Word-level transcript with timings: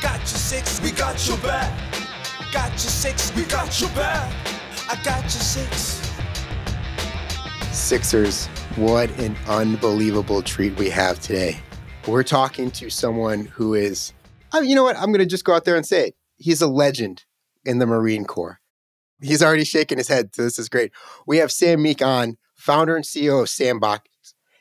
Got 0.00 0.20
your 0.20 0.26
six, 0.26 0.80
we 0.80 0.92
got 0.92 1.26
your 1.26 1.36
back. 1.38 1.76
Got 2.52 2.70
your 2.70 2.78
six, 2.78 3.34
we 3.34 3.42
got 3.42 3.80
your 3.80 3.90
back. 3.90 4.32
I 4.88 4.94
got 5.02 5.22
your 5.22 5.30
six. 5.30 6.08
Sixers, 7.72 8.46
what 8.76 9.10
an 9.18 9.36
unbelievable 9.48 10.40
treat 10.40 10.76
we 10.78 10.88
have 10.90 11.18
today. 11.18 11.58
We're 12.06 12.22
talking 12.22 12.70
to 12.72 12.90
someone 12.90 13.46
who 13.46 13.74
is, 13.74 14.12
I 14.52 14.60
you 14.60 14.76
know 14.76 14.84
what? 14.84 14.96
I'm 14.96 15.06
going 15.06 15.18
to 15.18 15.26
just 15.26 15.44
go 15.44 15.54
out 15.54 15.64
there 15.64 15.76
and 15.76 15.84
say 15.84 16.08
it. 16.08 16.16
He's 16.36 16.62
a 16.62 16.68
legend 16.68 17.24
in 17.64 17.78
the 17.78 17.86
Marine 17.86 18.24
Corps. 18.24 18.60
He's 19.20 19.42
already 19.42 19.64
shaking 19.64 19.98
his 19.98 20.06
head, 20.06 20.32
so 20.32 20.42
this 20.42 20.60
is 20.60 20.68
great. 20.68 20.92
We 21.26 21.38
have 21.38 21.50
Sam 21.50 21.82
Meek 21.82 22.02
on, 22.02 22.36
founder 22.54 22.94
and 22.94 23.04
CEO 23.04 23.42
of 23.42 23.48
Sandboxx. 23.48 24.02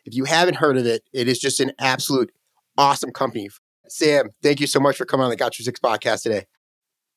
If 0.04 0.16
you 0.16 0.24
haven't 0.26 0.56
heard 0.56 0.78
of 0.78 0.88
it, 0.88 1.04
it 1.14 1.28
is 1.28 1.38
just 1.38 1.60
an 1.60 1.74
absolute 1.78 2.32
awesome 2.76 3.12
company. 3.12 3.50
Sam, 3.92 4.30
thank 4.42 4.60
you 4.60 4.68
so 4.68 4.80
much 4.80 4.98
for 4.98 5.06
coming 5.06 5.24
on 5.24 5.30
the 5.30 5.36
Got 5.36 5.58
Your 5.58 5.64
Six 5.64 5.80
podcast 5.80 6.24
today. 6.24 6.46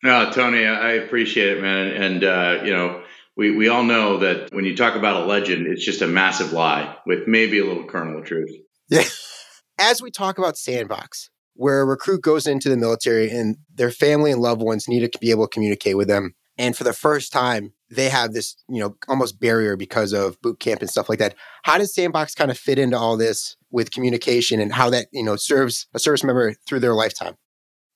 No, 0.02 0.30
Tony, 0.30 0.64
I 0.64 0.92
appreciate 0.92 1.58
it, 1.58 1.62
man. 1.62 1.88
And, 1.88 2.24
uh, 2.24 2.62
you 2.64 2.70
know, 2.70 3.02
we, 3.36 3.54
we 3.54 3.68
all 3.68 3.82
know 3.82 4.18
that 4.18 4.52
when 4.52 4.64
you 4.64 4.76
talk 4.76 4.94
about 4.94 5.22
a 5.22 5.26
legend, 5.26 5.66
it's 5.66 5.84
just 5.84 6.02
a 6.02 6.06
massive 6.06 6.52
lie 6.52 6.96
with 7.06 7.26
maybe 7.26 7.58
a 7.58 7.64
little 7.64 7.84
kernel 7.84 8.18
of 8.18 8.24
truth. 8.24 8.50
Yeah. 8.88 9.04
As 9.78 10.02
we 10.02 10.10
talk 10.10 10.38
about 10.38 10.56
Sandboxx, 10.56 11.28
where 11.54 11.80
a 11.80 11.84
recruit 11.84 12.22
goes 12.22 12.46
into 12.46 12.68
the 12.68 12.76
military 12.76 13.30
and 13.30 13.56
their 13.74 13.90
family 13.90 14.30
and 14.30 14.40
loved 14.40 14.62
ones 14.62 14.88
need 14.88 15.10
to 15.10 15.18
be 15.18 15.30
able 15.30 15.46
to 15.46 15.52
communicate 15.52 15.96
with 15.96 16.08
them. 16.08 16.34
And 16.56 16.76
for 16.76 16.84
the 16.84 16.92
first 16.92 17.32
time, 17.32 17.72
they 17.90 18.08
have 18.08 18.32
this, 18.32 18.56
you 18.68 18.80
know, 18.80 18.96
almost 19.08 19.40
barrier 19.40 19.76
because 19.76 20.12
of 20.12 20.40
boot 20.40 20.60
camp 20.60 20.80
and 20.80 20.90
stuff 20.90 21.08
like 21.08 21.18
that. 21.18 21.34
How 21.64 21.78
does 21.78 21.94
Sandboxx 21.94 22.36
kind 22.36 22.50
of 22.50 22.58
fit 22.58 22.78
into 22.78 22.96
all 22.96 23.16
this 23.16 23.56
with 23.70 23.90
communication 23.90 24.60
and 24.60 24.72
how 24.72 24.90
that, 24.90 25.06
you 25.12 25.24
know, 25.24 25.36
serves 25.36 25.86
a 25.94 25.98
service 25.98 26.24
member 26.24 26.54
through 26.66 26.80
their 26.80 26.94
lifetime? 26.94 27.34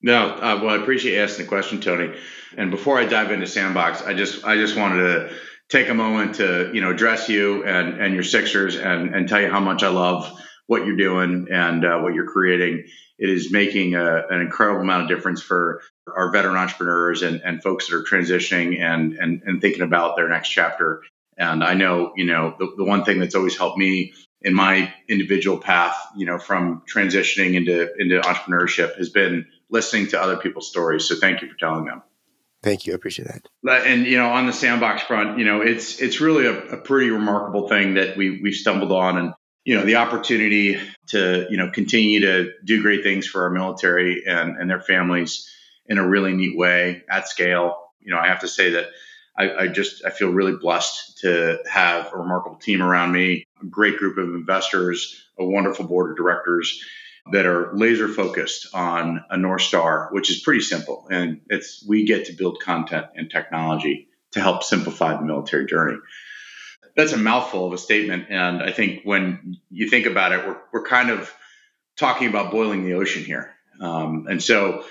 No, 0.03 0.31
uh, 0.31 0.61
well, 0.62 0.78
I 0.78 0.83
appreciate 0.83 1.19
asking 1.19 1.47
the 1.47 1.48
question, 1.48 1.81
Tony. 1.81 2.15
And 2.59 2.70
before 2.70 2.98
I 2.98 3.06
dive 3.06 3.31
into 3.31 3.47
Sandboxx, 3.47 4.06
I 4.06 4.12
just 4.12 4.45
I 4.45 4.56
just 4.56 4.77
wanted 4.77 5.03
to 5.03 5.34
take 5.70 5.89
a 5.89 5.95
moment 5.95 6.34
to 6.37 6.70
you 6.75 6.83
know 6.83 6.91
address 6.91 7.28
you 7.28 7.65
and 7.65 8.00
and 8.00 8.12
your 8.12 8.22
Sixers 8.22 8.77
and 8.77 9.15
and 9.15 9.28
tell 9.28 9.41
you 9.41 9.50
how 9.50 9.61
much 9.61 9.83
I 9.83 9.89
love 9.89 10.31
what 10.67 10.87
you're 10.87 10.97
doing 10.97 11.48
and 11.51 11.84
uh, 11.84 11.98
what 11.98 12.15
you're 12.15 12.31
creating. 12.31 12.84
It 13.19 13.29
is 13.29 13.53
making 13.53 13.95
a, 13.95 14.23
an 14.29 14.41
incredible 14.41 14.81
amount 14.81 15.05
of 15.05 15.09
difference 15.09 15.41
for 15.41 15.83
our 16.12 16.33
veteran 16.33 16.56
entrepreneurs 16.56 17.23
and, 17.23 17.41
and 17.43 17.62
folks 17.62 17.89
that 17.89 17.97
are 17.97 18.03
transitioning 18.03 18.81
and, 18.81 19.15
and 19.15 19.43
and 19.45 19.61
thinking 19.61 19.83
about 19.83 20.17
their 20.17 20.29
next 20.29 20.48
chapter. 20.48 21.03
And 21.37 21.62
I 21.62 21.75
know 21.75 22.12
you 22.17 22.27
know 22.27 22.55
the, 22.59 22.75
the 22.77 22.84
one 22.84 23.05
thing 23.05 23.21
that's 23.21 23.34
always 23.34 23.56
helped 23.56 23.79
me 23.79 24.15
in 24.43 24.55
my 24.55 24.93
individual 25.09 25.59
path, 25.59 25.97
you 26.17 26.27
know, 26.27 26.39
from 26.39 26.83
transitioning 26.93 27.55
into 27.55 27.93
into 27.99 28.21
entrepreneurship 28.21 28.97
has 28.97 29.09
been 29.09 29.47
listening 29.71 30.09
to 30.09 30.21
other 30.21 30.37
people's 30.37 30.69
stories. 30.69 31.09
So 31.09 31.17
thank 31.17 31.43
you 31.43 31.49
for 31.49 31.56
telling 31.56 31.87
them. 31.87 32.03
Thank 32.62 32.87
you. 32.87 32.95
I 32.95 32.97
appreciate 32.97 33.28
that. 33.28 33.87
And 33.87 34.06
you 34.06 34.17
know, 34.17 34.31
on 34.31 34.47
the 34.47 34.53
Sandboxx 34.53 35.01
front, 35.01 35.39
you 35.39 35.44
know, 35.44 35.61
it's 35.61 36.00
it's 36.00 36.21
really 36.21 36.47
a, 36.47 36.75
a 36.75 36.77
pretty 36.77 37.11
remarkable 37.11 37.69
thing 37.69 37.94
that 37.94 38.17
we 38.17 38.41
we've 38.41 38.55
stumbled 38.55 38.93
on, 38.93 39.19
and 39.19 39.34
you 39.64 39.75
know, 39.75 39.84
the 39.84 39.97
opportunity 39.97 40.78
to 41.08 41.47
you 41.50 41.56
know 41.56 41.70
continue 41.70 42.20
to 42.20 42.52
do 42.64 42.82
great 42.82 43.02
things 43.02 43.26
for 43.26 43.44
our 43.44 43.50
military 43.50 44.25
and 44.26 44.56
and 44.58 44.70
their 44.70 44.80
families 44.80 45.50
in 45.86 45.98
a 45.98 46.06
really 46.06 46.34
neat 46.34 46.56
way 46.56 47.02
at 47.10 47.28
scale. 47.28 47.76
You 48.00 48.12
know, 48.12 48.19
I 48.19 48.28
have 48.28 48.41
to 48.41 48.48
say 48.48 48.70
that 48.70 48.86
I, 49.36 49.54
I 49.54 49.69
just 49.69 50.04
I 50.04 50.10
feel 50.10 50.30
really 50.30 50.56
blessed 50.56 51.19
to 51.19 51.58
have 51.70 52.12
a 52.12 52.16
remarkable 52.16 52.58
team 52.58 52.82
around 52.82 53.12
me, 53.12 53.44
a 53.62 53.66
great 53.66 53.98
group 53.98 54.19
of 54.19 54.34
investors, 54.34 55.25
a 55.38 55.44
wonderful 55.44 55.86
board 55.86 56.10
of 56.10 56.16
directors 56.16 56.82
that 57.32 57.46
are 57.46 57.72
laser 57.75 58.06
focused 58.06 58.75
on 58.75 59.25
a 59.31 59.36
North 59.38 59.62
Star, 59.62 60.10
which 60.12 60.31
is 60.31 60.41
pretty 60.41 60.60
simple. 60.60 61.06
And 61.10 61.41
it's 61.48 61.84
we 61.88 62.04
get 62.04 62.26
to 62.26 62.32
build 62.34 62.60
content 62.60 63.06
and 63.16 63.31
technology 63.31 64.08
to 64.32 64.41
help 64.41 64.62
simplify 64.62 65.16
the 65.16 65.25
military 65.25 65.66
journey. 65.66 65.96
That's 66.97 67.12
a 67.12 67.19
mouthful 67.19 67.66
of 67.66 67.72
a 67.72 67.78
statement. 67.78 68.27
And 68.31 68.62
I 68.62 68.72
think 68.72 69.03
when 69.05 69.56
you 69.71 69.88
think 69.88 70.06
about 70.06 70.32
it, 70.32 70.47
we're, 70.47 70.56
we're 70.72 70.87
kind 70.87 71.10
of 71.10 71.32
talking 71.97 72.28
about 72.28 72.50
boiling 72.50 72.84
the 72.84 72.94
ocean 72.94 73.25
here. 73.25 73.53
Um, 73.81 74.27
and 74.28 74.43
so, 74.43 74.84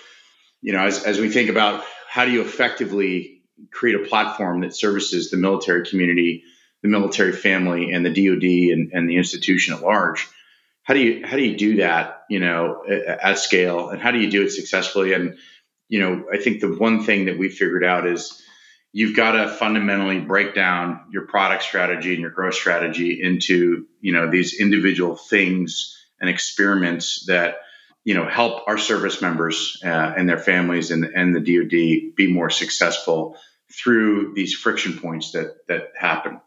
you 0.61 0.73
know, 0.73 0.85
as, 0.85 1.03
as 1.03 1.19
we 1.19 1.29
think 1.29 1.49
about 1.49 1.83
how 2.09 2.25
do 2.25 2.31
you 2.31 2.41
effectively 2.41 3.41
create 3.71 3.95
a 3.95 4.07
platform 4.07 4.61
that 4.61 4.75
services 4.75 5.29
the 5.29 5.37
military 5.37 5.85
community, 5.85 6.43
the 6.81 6.89
military 6.89 7.31
family, 7.31 7.91
and 7.91 8.05
the 8.05 8.09
DoD 8.09 8.43
and, 8.73 8.91
and 8.93 9.09
the 9.09 9.15
institution 9.15 9.73
at 9.73 9.81
large, 9.81 10.27
how 10.83 10.93
do 10.93 10.99
you 10.99 11.25
how 11.25 11.37
do 11.37 11.43
you 11.43 11.57
do 11.57 11.77
that 11.77 12.25
you 12.29 12.39
know 12.39 12.83
at 12.87 13.39
scale 13.39 13.89
and 13.89 14.01
how 14.01 14.11
do 14.11 14.19
you 14.19 14.29
do 14.29 14.43
it 14.43 14.51
successfully 14.51 15.13
and 15.13 15.37
you 15.87 15.99
know 15.99 16.25
i 16.31 16.37
think 16.37 16.59
the 16.59 16.75
one 16.75 17.03
thing 17.03 17.25
that 17.25 17.37
we 17.37 17.49
figured 17.49 17.83
out 17.83 18.05
is 18.05 18.42
you've 18.93 19.15
got 19.15 19.31
to 19.31 19.49
fundamentally 19.49 20.19
break 20.19 20.53
down 20.53 21.01
your 21.11 21.23
product 21.23 21.63
strategy 21.63 22.13
and 22.13 22.21
your 22.21 22.29
growth 22.29 22.53
strategy 22.53 23.21
into 23.21 23.87
you 23.99 24.13
know 24.13 24.29
these 24.29 24.59
individual 24.59 25.15
things 25.15 25.97
and 26.21 26.29
experiments 26.29 27.25
that 27.25 27.57
you 28.05 28.13
know 28.13 28.27
help 28.27 28.63
our 28.67 28.77
service 28.77 29.21
members 29.21 29.81
uh, 29.83 30.13
and 30.15 30.29
their 30.29 30.37
families 30.37 30.91
and, 30.91 31.03
and 31.03 31.35
the 31.35 31.39
DoD 31.39 32.15
be 32.15 32.31
more 32.31 32.49
successful 32.49 33.35
through 33.73 34.33
these 34.35 34.53
friction 34.53 34.97
points 34.99 35.31
that 35.31 35.67
that 35.67 35.91
happen. 35.97 36.39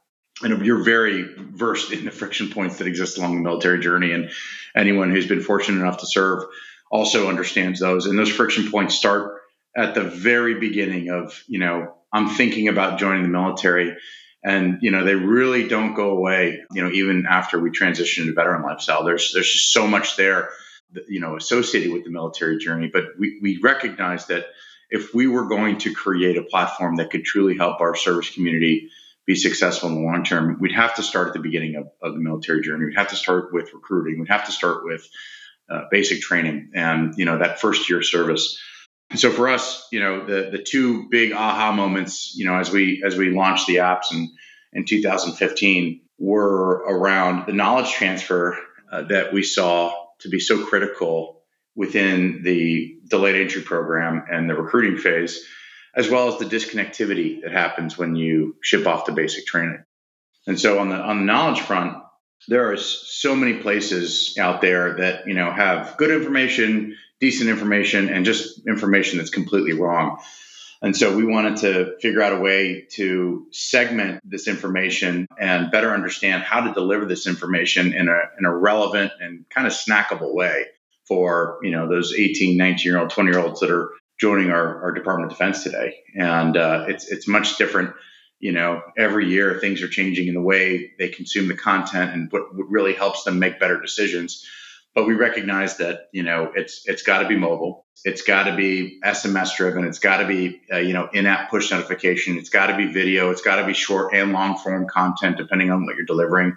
And 0.42 0.64
you're 0.64 0.84
very 0.84 1.24
versed 1.36 1.92
in 1.92 2.04
the 2.04 2.10
friction 2.10 2.50
points 2.50 2.78
that 2.78 2.86
exist 2.86 3.16
along 3.16 3.36
the 3.36 3.42
military 3.42 3.80
journey 3.80 4.12
and 4.12 4.30
anyone 4.74 5.10
who's 5.10 5.26
been 5.26 5.40
fortunate 5.40 5.80
enough 5.80 5.98
to 6.00 6.06
serve 6.06 6.44
also 6.90 7.30
understands 7.30 7.80
those. 7.80 8.04
And 8.04 8.18
those 8.18 8.28
friction 8.28 8.70
points 8.70 8.94
start 8.94 9.40
at 9.74 9.94
the 9.94 10.02
very 10.02 10.60
beginning 10.60 11.10
of 11.10 11.42
you 11.48 11.58
know 11.58 11.94
i'm 12.16 12.28
thinking 12.28 12.68
about 12.68 12.98
joining 12.98 13.22
the 13.22 13.28
military 13.28 13.96
and 14.44 14.78
you 14.80 14.90
know 14.90 15.04
they 15.04 15.14
really 15.14 15.68
don't 15.68 15.94
go 15.94 16.10
away 16.10 16.62
you 16.72 16.82
know 16.82 16.90
even 16.90 17.26
after 17.28 17.58
we 17.58 17.70
transition 17.70 18.26
to 18.26 18.32
veteran 18.32 18.62
lifestyle 18.62 19.04
there's 19.04 19.32
there's 19.32 19.52
just 19.52 19.72
so 19.72 19.86
much 19.86 20.16
there 20.16 20.50
you 21.08 21.20
know 21.20 21.36
associated 21.36 21.92
with 21.92 22.04
the 22.04 22.10
military 22.10 22.58
journey 22.58 22.88
but 22.92 23.04
we, 23.18 23.38
we 23.42 23.58
recognize 23.62 24.26
that 24.26 24.46
if 24.90 25.14
we 25.14 25.26
were 25.26 25.46
going 25.46 25.78
to 25.78 25.92
create 25.92 26.36
a 26.36 26.42
platform 26.42 26.96
that 26.96 27.10
could 27.10 27.24
truly 27.24 27.56
help 27.56 27.80
our 27.80 27.94
service 27.94 28.30
community 28.30 28.90
be 29.26 29.34
successful 29.34 29.88
in 29.88 29.96
the 29.96 30.00
long 30.00 30.24
term, 30.24 30.56
we'd 30.60 30.72
have 30.72 30.94
to 30.94 31.02
start 31.02 31.28
at 31.28 31.32
the 31.34 31.40
beginning 31.40 31.76
of, 31.76 31.88
of 32.00 32.14
the 32.14 32.20
military 32.20 32.62
journey. 32.62 32.86
We'd 32.86 32.96
have 32.96 33.08
to 33.08 33.16
start 33.16 33.52
with 33.52 33.74
recruiting. 33.74 34.20
We'd 34.20 34.28
have 34.28 34.46
to 34.46 34.52
start 34.52 34.84
with 34.84 35.06
uh, 35.68 35.82
basic 35.90 36.20
training 36.20 36.70
and 36.74 37.14
you 37.16 37.24
know 37.24 37.38
that 37.38 37.60
first 37.60 37.90
year 37.90 38.02
service. 38.02 38.60
And 39.10 39.20
so 39.20 39.30
for 39.30 39.48
us, 39.48 39.86
you 39.92 40.00
know, 40.00 40.26
the 40.26 40.50
the 40.50 40.62
two 40.62 41.08
big 41.10 41.32
aha 41.32 41.72
moments, 41.72 42.34
you 42.36 42.46
know, 42.46 42.58
as 42.58 42.70
we 42.70 43.02
as 43.04 43.16
we 43.16 43.30
launched 43.30 43.66
the 43.66 43.76
apps 43.76 44.12
in 44.12 44.32
in 44.72 44.84
2015 44.84 46.00
were 46.18 46.84
around 46.88 47.46
the 47.46 47.52
knowledge 47.52 47.92
transfer 47.92 48.58
uh, 48.90 49.02
that 49.02 49.32
we 49.32 49.42
saw 49.42 49.94
to 50.20 50.28
be 50.28 50.40
so 50.40 50.64
critical 50.64 51.42
within 51.74 52.42
the 52.42 52.98
delayed 53.08 53.36
entry 53.36 53.62
program 53.62 54.24
and 54.30 54.48
the 54.48 54.54
recruiting 54.54 54.98
phase 54.98 55.44
as 55.96 56.10
well 56.10 56.28
as 56.28 56.38
the 56.38 56.44
disconnectivity 56.44 57.40
that 57.42 57.52
happens 57.52 57.96
when 57.96 58.14
you 58.14 58.56
ship 58.62 58.86
off 58.86 59.06
the 59.06 59.12
basic 59.12 59.46
training. 59.46 59.82
And 60.46 60.60
so 60.60 60.78
on 60.78 60.90
the 60.90 60.96
on 60.96 61.18
the 61.18 61.24
knowledge 61.24 61.60
front, 61.60 61.96
there 62.48 62.70
are 62.70 62.76
so 62.76 63.34
many 63.34 63.54
places 63.54 64.36
out 64.38 64.60
there 64.60 64.98
that 64.98 65.26
you 65.26 65.34
know 65.34 65.50
have 65.50 65.96
good 65.96 66.10
information, 66.10 66.96
decent 67.20 67.50
information, 67.50 68.08
and 68.08 68.24
just 68.24 68.66
information 68.66 69.18
that's 69.18 69.30
completely 69.30 69.72
wrong. 69.72 70.18
And 70.82 70.96
so 70.96 71.16
we 71.16 71.24
wanted 71.24 71.56
to 71.58 71.96
figure 72.00 72.22
out 72.22 72.34
a 72.34 72.40
way 72.40 72.86
to 72.92 73.46
segment 73.50 74.20
this 74.24 74.46
information 74.46 75.26
and 75.38 75.70
better 75.70 75.92
understand 75.92 76.42
how 76.42 76.60
to 76.60 76.74
deliver 76.74 77.06
this 77.06 77.26
information 77.26 77.94
in 77.94 78.08
a, 78.08 78.20
in 78.38 78.44
a 78.44 78.54
relevant 78.54 79.12
and 79.20 79.46
kind 79.48 79.66
of 79.66 79.72
snackable 79.72 80.34
way 80.34 80.66
for, 81.08 81.58
you 81.62 81.70
know, 81.70 81.88
those 81.88 82.12
18, 82.14 82.56
19 82.56 82.84
year 82.84 83.00
old, 83.00 83.10
20 83.10 83.30
year 83.30 83.40
olds 83.40 83.60
that 83.60 83.70
are 83.70 83.90
joining 84.18 84.50
our, 84.50 84.82
our 84.82 84.92
Department 84.92 85.30
of 85.30 85.38
Defense 85.38 85.62
today. 85.62 85.96
And 86.14 86.56
uh, 86.56 86.86
it's, 86.88 87.10
it's 87.10 87.28
much 87.28 87.56
different. 87.56 87.94
You 88.38 88.52
know, 88.52 88.82
every 88.98 89.30
year 89.30 89.58
things 89.60 89.82
are 89.82 89.88
changing 89.88 90.28
in 90.28 90.34
the 90.34 90.42
way 90.42 90.92
they 90.98 91.08
consume 91.08 91.48
the 91.48 91.56
content 91.56 92.12
and 92.12 92.30
what, 92.30 92.42
really 92.52 92.92
helps 92.92 93.24
them 93.24 93.38
make 93.38 93.58
better 93.58 93.80
decisions. 93.80 94.46
But 94.96 95.06
we 95.06 95.12
recognize 95.12 95.76
that 95.76 96.08
you 96.10 96.22
know 96.22 96.50
it's 96.56 96.82
it's 96.86 97.02
got 97.02 97.20
to 97.22 97.28
be 97.28 97.36
mobile. 97.36 97.86
It's 98.02 98.22
got 98.22 98.44
to 98.44 98.56
be 98.56 98.98
sms 99.04 99.54
driven. 99.54 99.84
It's 99.84 99.98
got 99.98 100.22
to 100.22 100.26
be 100.26 100.62
uh, 100.72 100.78
you 100.78 100.94
know 100.94 101.08
in-app 101.12 101.50
push 101.50 101.70
notification. 101.70 102.38
It's 102.38 102.48
got 102.48 102.68
to 102.68 102.76
be 102.76 102.90
video. 102.90 103.30
It's 103.30 103.42
got 103.42 103.56
to 103.56 103.66
be 103.66 103.74
short 103.74 104.14
and 104.14 104.32
long 104.32 104.56
form 104.56 104.88
content 104.88 105.36
depending 105.36 105.70
on 105.70 105.84
what 105.84 105.96
you're 105.96 106.06
delivering. 106.06 106.56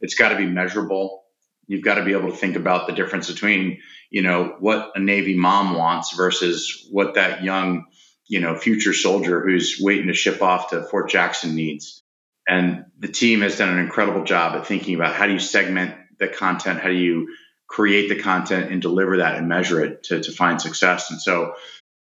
It's 0.00 0.16
got 0.16 0.30
to 0.30 0.36
be 0.36 0.46
measurable. 0.46 1.22
You've 1.68 1.84
got 1.84 1.94
to 1.94 2.04
be 2.04 2.12
able 2.12 2.30
to 2.30 2.36
think 2.36 2.56
about 2.56 2.88
the 2.88 2.92
difference 2.92 3.30
between 3.30 3.78
you 4.10 4.22
know 4.22 4.56
what 4.58 4.90
a 4.96 5.00
navy 5.00 5.36
mom 5.36 5.74
wants 5.74 6.14
versus 6.16 6.88
what 6.90 7.14
that 7.14 7.44
young 7.44 7.86
you 8.26 8.40
know 8.40 8.56
future 8.56 8.94
soldier 8.94 9.40
who's 9.40 9.78
waiting 9.80 10.08
to 10.08 10.12
ship 10.12 10.42
off 10.42 10.70
to 10.70 10.82
fort 10.82 11.08
jackson 11.08 11.54
needs. 11.54 12.02
And 12.48 12.86
the 12.98 13.08
team 13.08 13.42
has 13.42 13.58
done 13.58 13.68
an 13.68 13.78
incredible 13.78 14.24
job 14.24 14.56
at 14.56 14.66
thinking 14.66 14.96
about 14.96 15.14
how 15.14 15.26
do 15.26 15.32
you 15.32 15.38
segment 15.38 15.94
the 16.18 16.28
content? 16.28 16.80
How 16.80 16.88
do 16.88 16.94
you 16.94 17.28
create 17.66 18.08
the 18.08 18.20
content 18.20 18.70
and 18.70 18.80
deliver 18.80 19.18
that 19.18 19.36
and 19.36 19.48
measure 19.48 19.84
it 19.84 20.04
to, 20.04 20.20
to 20.22 20.32
find 20.32 20.60
success. 20.60 21.10
And 21.10 21.20
so, 21.20 21.54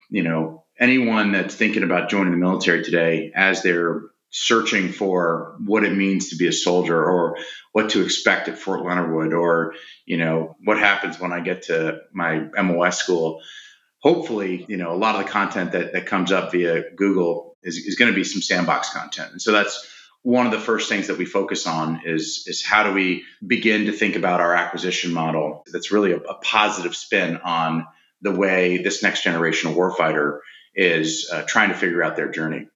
you 0.08 0.22
know, 0.22 0.64
anyone 0.78 1.32
that's 1.32 1.54
thinking 1.54 1.82
about 1.82 2.08
joining 2.08 2.32
the 2.32 2.38
military 2.38 2.82
today 2.82 3.32
as 3.34 3.62
they're 3.62 4.02
searching 4.30 4.92
for 4.92 5.56
what 5.64 5.84
it 5.84 5.94
means 5.94 6.30
to 6.30 6.36
be 6.36 6.46
a 6.46 6.52
soldier 6.52 6.96
or 6.96 7.36
what 7.72 7.90
to 7.90 8.02
expect 8.02 8.48
at 8.48 8.58
Fort 8.58 8.84
Leonard 8.84 9.12
Wood 9.12 9.32
or, 9.32 9.74
you 10.06 10.16
know, 10.16 10.56
what 10.64 10.78
happens 10.78 11.18
when 11.18 11.32
I 11.32 11.40
get 11.40 11.62
to 11.62 11.98
my 12.12 12.48
MOS 12.62 12.98
school. 12.98 13.42
Hopefully, 13.98 14.64
you 14.68 14.76
know, 14.76 14.92
a 14.92 14.96
lot 14.96 15.16
of 15.16 15.26
the 15.26 15.30
content 15.30 15.72
that, 15.72 15.92
that 15.92 16.06
comes 16.06 16.32
up 16.32 16.52
via 16.52 16.90
Google 16.96 17.56
is, 17.62 17.76
is 17.76 17.96
going 17.96 18.10
to 18.10 18.14
be 18.14 18.24
some 18.24 18.40
Sandboxx 18.40 18.92
content. 18.92 19.32
And 19.32 19.42
so 19.42 19.52
that's 19.52 19.86
one 20.22 20.46
of 20.46 20.52
the 20.52 20.60
first 20.60 20.88
things 20.88 21.06
that 21.06 21.18
we 21.18 21.24
focus 21.24 21.66
on 21.66 22.02
is 22.04 22.44
is 22.46 22.64
how 22.64 22.82
do 22.82 22.92
we 22.92 23.24
begin 23.46 23.86
to 23.86 23.92
think 23.92 24.16
about 24.16 24.40
our 24.40 24.54
acquisition 24.54 25.12
model 25.12 25.64
that's 25.72 25.90
really 25.90 26.12
a, 26.12 26.18
a 26.18 26.34
positive 26.34 26.94
spin 26.94 27.38
on 27.38 27.86
the 28.22 28.30
way 28.32 28.78
this 28.78 29.02
next 29.02 29.24
generation 29.24 29.70
of 29.70 29.76
warfighter 29.76 30.40
is 30.74 31.30
uh, 31.32 31.42
trying 31.42 31.70
to 31.70 31.74
figure 31.74 32.02
out 32.02 32.16
their 32.16 32.30
journey. 32.30 32.66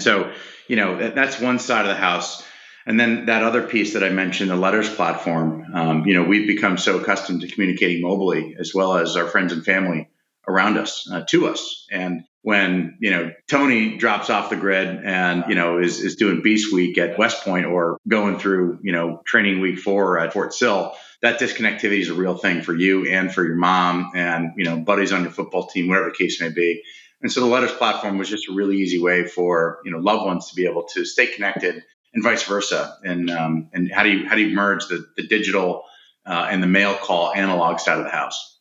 So, 0.00 0.32
you 0.66 0.76
know, 0.76 0.98
that, 0.98 1.14
that's 1.14 1.40
one 1.40 1.58
side 1.58 1.82
of 1.82 1.88
the 1.88 1.94
house. 2.00 2.44
And 2.86 2.98
then 2.98 3.26
that 3.26 3.42
other 3.42 3.62
piece 3.62 3.92
that 3.92 4.04
I 4.04 4.08
mentioned, 4.08 4.50
the 4.50 4.56
letters 4.56 4.92
platform, 4.92 5.66
um, 5.74 6.06
you 6.06 6.14
know, 6.14 6.24
we've 6.24 6.46
become 6.46 6.78
so 6.78 6.98
accustomed 6.98 7.42
to 7.42 7.48
communicating 7.48 8.02
mobily 8.02 8.58
as 8.58 8.74
well 8.74 8.96
as 8.96 9.16
our 9.16 9.26
friends 9.26 9.52
and 9.52 9.64
family 9.64 10.08
around 10.46 10.78
us, 10.78 11.08
uh, 11.10 11.22
to 11.28 11.48
us. 11.48 11.86
And 11.90 12.24
when 12.48 12.96
you 12.98 13.10
know 13.10 13.30
Tony 13.46 13.98
drops 13.98 14.30
off 14.30 14.48
the 14.48 14.56
grid 14.56 14.88
and 15.04 15.44
you 15.50 15.54
know 15.54 15.80
is 15.80 16.00
is 16.00 16.16
doing 16.16 16.40
Beast 16.40 16.72
Week 16.72 16.96
at 16.96 17.18
West 17.18 17.44
Point 17.44 17.66
or 17.66 17.98
going 18.08 18.38
through 18.38 18.78
you 18.82 18.90
know 18.90 19.20
training 19.26 19.60
week 19.60 19.78
four 19.78 20.18
at 20.18 20.32
Fort 20.32 20.54
Sill, 20.54 20.94
that 21.20 21.38
disconnectivity 21.38 22.00
is 22.00 22.08
a 22.08 22.14
real 22.14 22.38
thing 22.38 22.62
for 22.62 22.74
you 22.74 23.06
and 23.06 23.30
for 23.30 23.44
your 23.44 23.56
mom 23.56 24.12
and 24.14 24.52
you 24.56 24.64
know 24.64 24.78
buddies 24.78 25.12
on 25.12 25.24
your 25.24 25.30
football 25.30 25.66
team, 25.66 25.88
whatever 25.88 26.08
the 26.08 26.16
case 26.16 26.40
may 26.40 26.48
be. 26.48 26.82
And 27.20 27.30
so 27.30 27.40
the 27.40 27.46
Letters 27.46 27.72
platform 27.72 28.16
was 28.16 28.30
just 28.30 28.48
a 28.48 28.54
really 28.54 28.78
easy 28.78 28.98
way 28.98 29.26
for 29.26 29.80
you 29.84 29.90
know 29.90 29.98
loved 29.98 30.24
ones 30.24 30.48
to 30.48 30.54
be 30.54 30.64
able 30.64 30.84
to 30.94 31.04
stay 31.04 31.26
connected 31.26 31.84
and 32.14 32.24
vice 32.24 32.44
versa. 32.44 32.96
And 33.04 33.30
um, 33.30 33.68
and 33.74 33.92
how 33.92 34.04
do 34.04 34.08
you 34.08 34.26
how 34.26 34.36
do 34.36 34.40
you 34.40 34.56
merge 34.56 34.88
the 34.88 35.06
the 35.18 35.26
digital 35.26 35.84
uh, 36.24 36.48
and 36.50 36.62
the 36.62 36.66
mail 36.66 36.94
call 36.94 37.30
analog 37.34 37.78
side 37.78 37.98
of 37.98 38.04
the 38.04 38.10
house? 38.10 38.57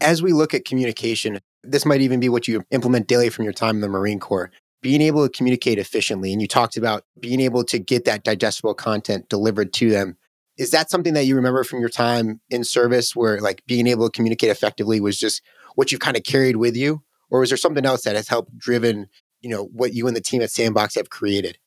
As 0.00 0.22
we 0.22 0.32
look 0.32 0.54
at 0.54 0.64
communication, 0.64 1.40
this 1.64 1.84
might 1.84 2.00
even 2.00 2.20
be 2.20 2.28
what 2.28 2.46
you 2.46 2.62
implement 2.70 3.08
daily 3.08 3.30
from 3.30 3.44
your 3.44 3.52
time 3.52 3.76
in 3.76 3.80
the 3.80 3.88
Marine 3.88 4.20
Corps. 4.20 4.50
Being 4.80 5.00
able 5.02 5.26
to 5.26 5.36
communicate 5.36 5.78
efficiently, 5.78 6.32
and 6.32 6.40
you 6.40 6.46
talked 6.46 6.76
about 6.76 7.04
being 7.18 7.40
able 7.40 7.64
to 7.64 7.80
get 7.80 8.04
that 8.04 8.22
digestible 8.22 8.74
content 8.74 9.28
delivered 9.28 9.72
to 9.74 9.90
them. 9.90 10.16
Is 10.56 10.70
that 10.70 10.88
something 10.88 11.14
that 11.14 11.24
you 11.24 11.34
remember 11.34 11.64
from 11.64 11.80
your 11.80 11.88
time 11.88 12.40
in 12.48 12.62
service 12.62 13.16
where 13.16 13.40
like 13.40 13.62
being 13.66 13.88
able 13.88 14.08
to 14.08 14.12
communicate 14.12 14.50
effectively 14.50 15.00
was 15.00 15.18
just 15.18 15.42
what 15.74 15.90
you 15.90 15.98
kind 15.98 16.16
of 16.16 16.22
carried 16.22 16.56
with 16.56 16.76
you? 16.76 17.02
Or 17.28 17.40
was 17.40 17.50
there 17.50 17.56
something 17.56 17.84
else 17.84 18.02
that 18.02 18.14
has 18.14 18.28
helped 18.28 18.56
driven, 18.56 19.08
you 19.40 19.50
know, 19.50 19.64
what 19.64 19.94
you 19.94 20.06
and 20.06 20.16
the 20.16 20.20
team 20.20 20.42
at 20.42 20.50
Sandboxx 20.50 20.94
have 20.94 21.10
created? 21.10 21.58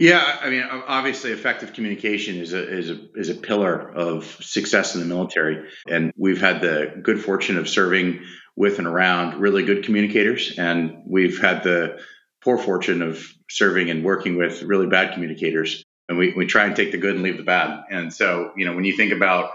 Yeah, 0.00 0.38
I 0.40 0.48
mean, 0.48 0.62
obviously, 0.62 1.30
effective 1.32 1.74
communication 1.74 2.36
is 2.36 2.54
a 2.54 2.78
is 2.78 2.88
a 2.88 2.98
is 3.14 3.28
a 3.28 3.34
pillar 3.34 3.78
of 3.78 4.24
success 4.40 4.94
in 4.94 5.00
the 5.00 5.06
military, 5.06 5.68
and 5.86 6.10
we've 6.16 6.40
had 6.40 6.62
the 6.62 6.98
good 7.02 7.22
fortune 7.22 7.58
of 7.58 7.68
serving 7.68 8.20
with 8.56 8.78
and 8.78 8.86
around 8.86 9.40
really 9.40 9.62
good 9.62 9.84
communicators. 9.84 10.58
And 10.58 11.02
we've 11.06 11.38
had 11.38 11.62
the 11.62 11.98
poor 12.42 12.56
fortune 12.56 13.02
of 13.02 13.22
serving 13.50 13.90
and 13.90 14.04
working 14.04 14.36
with 14.36 14.62
really 14.62 14.86
bad 14.86 15.12
communicators. 15.12 15.84
And 16.08 16.18
we, 16.18 16.32
we 16.34 16.46
try 16.46 16.64
and 16.64 16.74
take 16.74 16.92
the 16.92 16.98
good 16.98 17.14
and 17.14 17.22
leave 17.22 17.36
the 17.36 17.42
bad. 17.42 17.84
And 17.90 18.12
so, 18.12 18.52
you 18.56 18.66
know, 18.66 18.74
when 18.74 18.84
you 18.84 18.96
think 18.96 19.12
about 19.12 19.52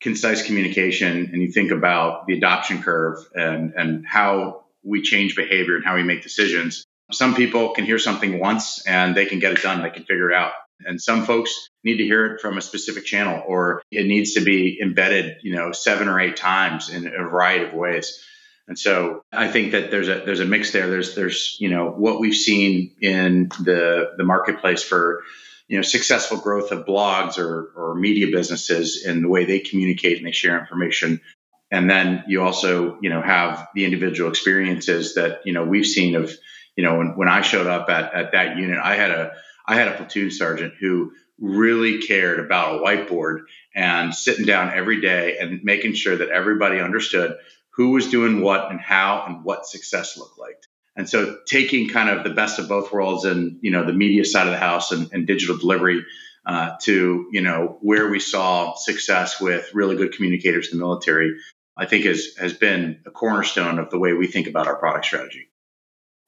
concise 0.00 0.46
communication 0.46 1.30
and 1.32 1.42
you 1.42 1.50
think 1.50 1.70
about 1.70 2.26
the 2.26 2.36
adoption 2.36 2.82
curve 2.82 3.18
and, 3.34 3.74
and 3.76 4.06
how 4.06 4.64
we 4.82 5.02
change 5.02 5.36
behavior 5.36 5.76
and 5.76 5.84
how 5.84 5.96
we 5.96 6.02
make 6.02 6.22
decisions, 6.22 6.84
some 7.12 7.34
people 7.34 7.70
can 7.70 7.84
hear 7.84 7.98
something 7.98 8.38
once 8.38 8.86
and 8.86 9.14
they 9.14 9.26
can 9.26 9.38
get 9.38 9.52
it 9.52 9.62
done, 9.62 9.82
they 9.82 9.90
can 9.90 10.04
figure 10.04 10.30
it 10.30 10.36
out. 10.36 10.52
And 10.84 11.00
some 11.00 11.24
folks 11.24 11.68
need 11.82 11.96
to 11.96 12.04
hear 12.04 12.26
it 12.26 12.40
from 12.40 12.56
a 12.56 12.60
specific 12.60 13.04
channel 13.04 13.42
or 13.46 13.82
it 13.90 14.06
needs 14.06 14.34
to 14.34 14.40
be 14.40 14.78
embedded, 14.80 15.38
you 15.42 15.54
know, 15.54 15.72
seven 15.72 16.08
or 16.08 16.20
eight 16.20 16.36
times 16.36 16.88
in 16.90 17.06
a 17.06 17.10
variety 17.10 17.64
of 17.64 17.74
ways. 17.74 18.24
And 18.68 18.78
so 18.78 19.22
I 19.32 19.48
think 19.48 19.72
that 19.72 19.90
there's 19.90 20.08
a 20.08 20.22
there's 20.26 20.40
a 20.40 20.44
mix 20.44 20.72
there. 20.72 20.88
There's 20.88 21.14
there's 21.14 21.56
you 21.58 21.70
know 21.70 21.90
what 21.90 22.20
we've 22.20 22.36
seen 22.36 22.94
in 23.00 23.48
the 23.60 24.12
the 24.18 24.24
marketplace 24.24 24.82
for 24.82 25.24
you 25.68 25.78
know 25.78 25.82
successful 25.82 26.36
growth 26.36 26.70
of 26.70 26.84
blogs 26.84 27.38
or 27.38 27.72
or 27.74 27.94
media 27.94 28.26
businesses 28.30 29.04
and 29.06 29.24
the 29.24 29.28
way 29.28 29.46
they 29.46 29.60
communicate 29.60 30.18
and 30.18 30.26
they 30.26 30.32
share 30.32 30.60
information. 30.60 31.22
And 31.70 31.88
then 31.88 32.24
you 32.28 32.42
also 32.42 32.98
you 33.00 33.08
know 33.08 33.22
have 33.22 33.68
the 33.74 33.86
individual 33.86 34.28
experiences 34.28 35.14
that 35.14 35.40
you 35.46 35.54
know 35.54 35.64
we've 35.64 35.86
seen 35.86 36.14
of 36.14 36.30
you 36.78 36.84
know 36.84 36.96
when, 36.96 37.16
when 37.16 37.28
I 37.28 37.42
showed 37.42 37.66
up 37.66 37.90
at 37.90 38.14
at 38.14 38.32
that 38.32 38.56
unit, 38.56 38.78
I 38.80 38.94
had 38.94 39.10
a 39.10 39.32
I 39.66 39.74
had 39.74 39.88
a 39.88 39.96
platoon 39.96 40.30
sergeant 40.30 40.74
who 40.80 41.10
really 41.40 42.00
cared 42.02 42.38
about 42.38 42.76
a 42.76 42.82
whiteboard 42.84 43.40
and 43.74 44.14
sitting 44.14 44.46
down 44.46 44.72
every 44.72 45.00
day 45.00 45.38
and 45.38 45.64
making 45.64 45.94
sure 45.94 46.16
that 46.16 46.28
everybody 46.28 46.78
understood 46.78 47.36
who 47.70 47.90
was 47.90 48.08
doing 48.08 48.40
what 48.40 48.70
and 48.70 48.80
how 48.80 49.24
and 49.26 49.44
what 49.44 49.66
success 49.66 50.16
looked 50.16 50.38
like. 50.38 50.56
And 50.94 51.08
so 51.08 51.38
taking 51.46 51.88
kind 51.88 52.10
of 52.10 52.22
the 52.22 52.34
best 52.34 52.60
of 52.60 52.68
both 52.68 52.92
worlds 52.92 53.24
and, 53.24 53.58
you 53.60 53.72
know, 53.72 53.84
the 53.84 53.92
media 53.92 54.24
side 54.24 54.46
of 54.46 54.52
the 54.52 54.58
house 54.58 54.90
and, 54.92 55.12
and 55.12 55.26
digital 55.26 55.56
delivery 55.56 56.04
uh, 56.46 56.76
to, 56.82 57.28
you 57.32 57.40
know, 57.40 57.78
where 57.80 58.08
we 58.08 58.20
saw 58.20 58.74
success 58.74 59.40
with 59.40 59.74
really 59.74 59.96
good 59.96 60.12
communicators 60.12 60.72
in 60.72 60.78
the 60.78 60.84
military, 60.84 61.36
I 61.76 61.86
think 61.86 62.04
has, 62.04 62.36
has 62.36 62.52
been 62.52 63.00
a 63.06 63.10
cornerstone 63.10 63.78
of 63.78 63.90
the 63.90 63.98
way 63.98 64.12
we 64.12 64.26
think 64.26 64.48
about 64.48 64.66
our 64.66 64.76
product 64.76 65.06
strategy. 65.06 65.48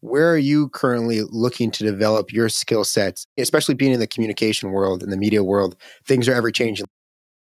Where 0.01 0.33
are 0.33 0.39
you 0.39 0.71
currently 0.71 1.23
looking 1.23 1.71
to 1.73 1.85
develop 1.85 2.33
your 2.33 2.49
skill 2.49 2.85
sets, 2.85 3.27
especially 3.37 3.75
being 3.75 3.93
in 3.93 4.01
the 4.01 4.07
communication 4.07 4.73
world 4.73 5.03
and 5.03 5.13
the 5.13 5.17
media 5.17 5.45
world? 5.45 5.77
Things 6.07 6.29
are 6.29 6.35
ever 6.35 6.51
changing. 6.51 6.87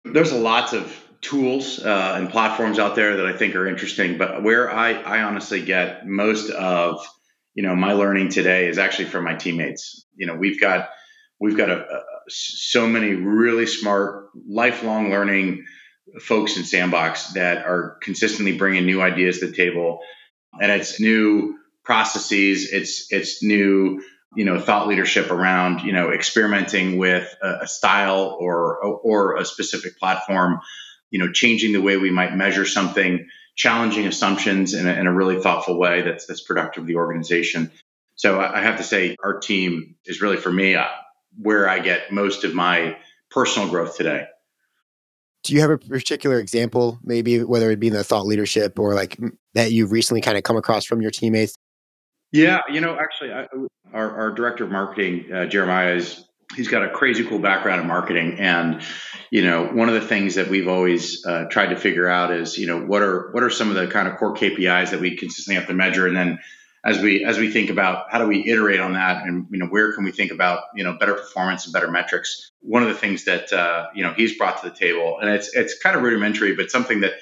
There's 0.05 0.33
a 0.33 0.39
lots 0.39 0.73
of 0.73 0.95
tools 1.23 1.79
uh, 1.79 2.15
and 2.17 2.29
platforms 2.29 2.79
out 2.79 2.97
there 2.97 3.17
that 3.17 3.27
I 3.27 3.33
think 3.33 3.55
are 3.55 3.67
interesting. 3.67 4.19
But 4.19 4.43
where 4.43 4.71
I, 4.71 4.93
I 4.93 5.23
honestly 5.23 5.65
get 5.65 6.07
most 6.07 6.51
of 6.51 7.07
you 7.55 7.63
know 7.63 7.75
my 7.75 7.93
learning 7.93 8.29
today 8.31 8.69
is 8.69 8.79
actually 8.79 9.07
from 9.07 9.25
my 9.25 9.35
teammates. 9.35 10.05
You 10.15 10.27
know, 10.27 10.35
we've 10.35 10.61
got 10.61 10.91
we've 11.41 11.57
got 11.57 11.71
a, 11.71 11.79
a, 11.79 12.03
so 12.29 12.87
many 12.87 13.15
really 13.15 13.67
smart, 13.67 14.29
lifelong 14.47 15.11
learning 15.11 15.65
folks 16.21 16.57
in 16.57 16.65
Sandboxx 16.65 17.33
that 17.35 17.65
are 17.65 17.97
consistently 18.03 18.57
bringing 18.59 18.85
new 18.85 19.01
ideas 19.01 19.39
to 19.39 19.47
the 19.47 19.57
table, 19.57 20.01
and 20.61 20.71
it's 20.71 21.01
new 21.01 21.57
processes. 21.85 22.73
It's 22.73 23.07
it's 23.11 23.43
new 23.43 24.03
you 24.35 24.45
know 24.45 24.59
thought 24.59 24.89
leadership 24.89 25.31
around 25.31 25.83
you 25.83 25.93
know 25.93 26.11
experimenting 26.11 26.97
with 26.97 27.35
a, 27.43 27.61
a 27.63 27.67
style 27.67 28.37
or 28.41 28.79
or 28.79 29.37
a 29.37 29.45
specific 29.45 29.99
platform 29.99 30.61
you 31.13 31.19
know, 31.19 31.31
changing 31.31 31.73
the 31.73 31.81
way 31.81 31.99
we 31.99 32.11
might 32.11 32.35
measure 32.35 32.65
something, 32.65 33.29
challenging 33.55 34.07
assumptions 34.07 34.75
in 34.75 34.89
a, 34.89 34.93
in 34.95 35.07
a 35.07 35.13
really 35.13 35.41
thoughtful 35.41 35.79
way 35.79 36.03
that's 36.03 36.27
that's 36.27 36.41
productive 36.41 36.85
to 36.85 36.87
the 36.87 36.97
organization. 36.97 37.71
So 38.17 38.41
I 38.41 38.61
have 38.61 38.79
to 38.79 38.83
say, 38.83 39.17
our 39.23 39.39
team 39.39 39.97
is 40.05 40.21
really 40.21 40.39
for 40.39 40.51
me 40.51 40.75
uh, 40.75 40.87
where 41.41 41.69
I 41.69 41.79
get 41.79 42.13
most 42.13 42.45
of 42.45 42.55
my 42.55 42.97
personal 43.31 43.69
growth 43.69 43.97
today. 43.97 44.27
Do 45.45 45.55
you 45.55 45.61
have 45.61 45.71
a 45.71 45.79
particular 45.79 46.39
example, 46.39 46.99
maybe 47.03 47.43
whether 47.43 47.71
it 47.71 47.81
be 47.81 47.89
in 47.89 47.95
the 47.95 48.05
thought 48.05 48.27
leadership 48.27 48.79
or 48.79 48.95
like 48.95 49.19
that 49.55 49.73
you've 49.73 49.93
recently 49.93 50.21
kind 50.21 50.39
of 50.39 50.45
come 50.45 50.57
across 50.57 50.85
from 50.85 51.03
your 51.03 51.11
teammates? 51.11 51.57
Yeah, 52.33 52.61
you 52.71 52.81
know, 52.81 52.99
actually, 52.99 53.33
I, 53.33 53.47
our, 53.93 54.11
our 54.17 54.31
director 54.33 54.65
of 54.65 54.71
marketing, 54.71 55.31
uh, 55.33 55.47
Jeremiah, 55.47 55.95
is 55.95 56.25
he's 56.57 56.69
got 56.69 56.85
a 56.85 56.91
crazy 56.91 57.25
cool 57.25 57.39
background 57.39 57.81
in 57.81 57.87
marketing. 57.87 58.39
And 58.39 58.83
you 59.31 59.43
know 59.43 59.67
one 59.67 59.89
of 59.89 59.95
the 59.95 60.07
things 60.07 60.35
that 60.35 60.49
we've 60.49 60.69
always 60.69 61.25
uh, 61.25 61.45
tried 61.51 61.69
to 61.69 61.77
figure 61.77 62.09
out 62.09 62.33
is 62.33 62.59
you 62.59 62.67
know 62.67 62.81
what 62.81 63.03
are 63.03 63.31
what 63.33 63.43
are 63.43 63.51
some 63.51 63.71
of 63.71 63.77
the 63.77 63.87
kind 63.87 64.09
of 64.09 64.19
core 64.19 64.35
kpis 64.35 64.91
that 64.91 65.01
we 65.01 65.17
consistently 65.17 65.59
have 65.59 65.69
to 65.69 65.75
measure? 65.75 66.07
And 66.07 66.17
then 66.17 66.39
as 66.85 67.01
we 67.01 67.25
as 67.25 67.39
we 67.39 67.51
think 67.51 67.71
about 67.71 68.11
how 68.11 68.19
do 68.19 68.27
we 68.27 68.49
iterate 68.49 68.81
on 68.81 68.95
that 68.95 69.25
and 69.25 69.47
you 69.51 69.59
know 69.59 69.67
where 69.67 69.93
can 69.95 70.05
we 70.05 70.13
think 70.13 70.33
about 70.33 70.65
you 70.75 70.85
know 70.85 70.97
better 70.99 71.15
performance 71.15 71.65
and 71.65 71.73
better 71.73 71.91
metrics? 71.91 72.51
One 72.61 72.83
of 72.83 72.89
the 72.89 72.95
things 72.95 73.25
that 73.25 73.53
uh, 73.53 73.89
you 73.95 74.03
know 74.03 74.13
he's 74.13 74.37
brought 74.37 74.63
to 74.63 74.69
the 74.69 74.75
table 74.75 75.19
and 75.21 75.31
it's 75.31 75.55
it's 75.55 75.79
kind 75.79 75.97
of 75.97 76.03
rudimentary 76.03 76.55
but 76.55 76.71
something 76.71 77.01
that 77.01 77.13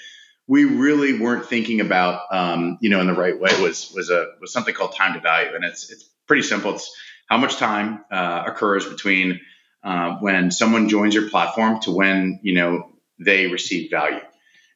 we 0.51 0.65
really 0.65 1.17
weren't 1.17 1.47
thinking 1.47 1.81
about 1.81 2.23
um, 2.33 2.77
you 2.81 2.91
know 2.91 3.01
in 3.01 3.07
the 3.07 3.15
right 3.15 3.39
way 3.39 3.51
was 3.63 3.93
was 3.95 4.11
a 4.11 4.33
was 4.41 4.53
something 4.53 4.75
called 4.75 4.97
time 4.97 5.15
to 5.15 5.21
value. 5.21 5.55
And 5.55 5.65
it's 5.65 5.91
it's 5.91 6.03
pretty 6.27 6.43
simple. 6.43 6.75
It's 6.75 6.93
how 7.29 7.39
much 7.39 7.57
time 7.57 8.05
uh, 8.11 8.43
occurs 8.49 8.85
between 8.85 9.41
uh, 9.85 10.17
when 10.17 10.51
someone 10.51 10.89
joins 10.89 11.15
your 11.15 11.31
platform 11.31 11.79
to 11.83 11.93
when 11.93 12.41
you 12.43 12.55
know 12.55 12.91
they 13.25 13.47
receive 13.47 13.93
value. 13.93 14.25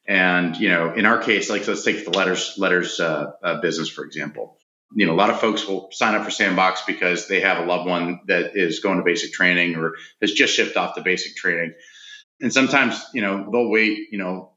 And 0.07 0.55
you 0.55 0.69
know 0.69 0.93
in 0.93 1.05
our 1.05 1.17
case 1.17 1.49
like 1.49 1.67
let's 1.67 1.83
take 1.83 2.05
the 2.05 2.17
letters 2.17 2.55
letters 2.57 3.01
uh, 3.01 3.31
uh, 3.43 3.59
business 3.59 3.89
for 3.89 4.05
example. 4.05 4.57
You 4.95 5.07
know, 5.07 5.13
a 5.13 5.19
lot 5.23 5.29
of 5.29 5.41
folks 5.41 5.67
will 5.67 5.89
sign 5.91 6.15
up 6.15 6.23
for 6.23 6.29
Sandboxx 6.29 6.85
because 6.87 7.27
they 7.27 7.41
have 7.41 7.57
a 7.57 7.65
loved 7.65 7.89
one 7.89 8.21
that 8.27 8.55
is 8.55 8.79
going 8.79 8.97
to 8.97 9.03
basic 9.03 9.33
training 9.33 9.75
or 9.75 9.95
has 10.21 10.31
just 10.31 10.53
shipped 10.55 10.77
off 10.77 10.95
to 10.95 11.01
basic 11.01 11.35
training. 11.35 11.73
And 12.39 12.53
sometimes, 12.53 13.03
you 13.13 13.21
know, 13.21 13.49
they'll 13.51 13.69
wait, 13.69 14.07
you 14.11 14.19
know, 14.19 14.54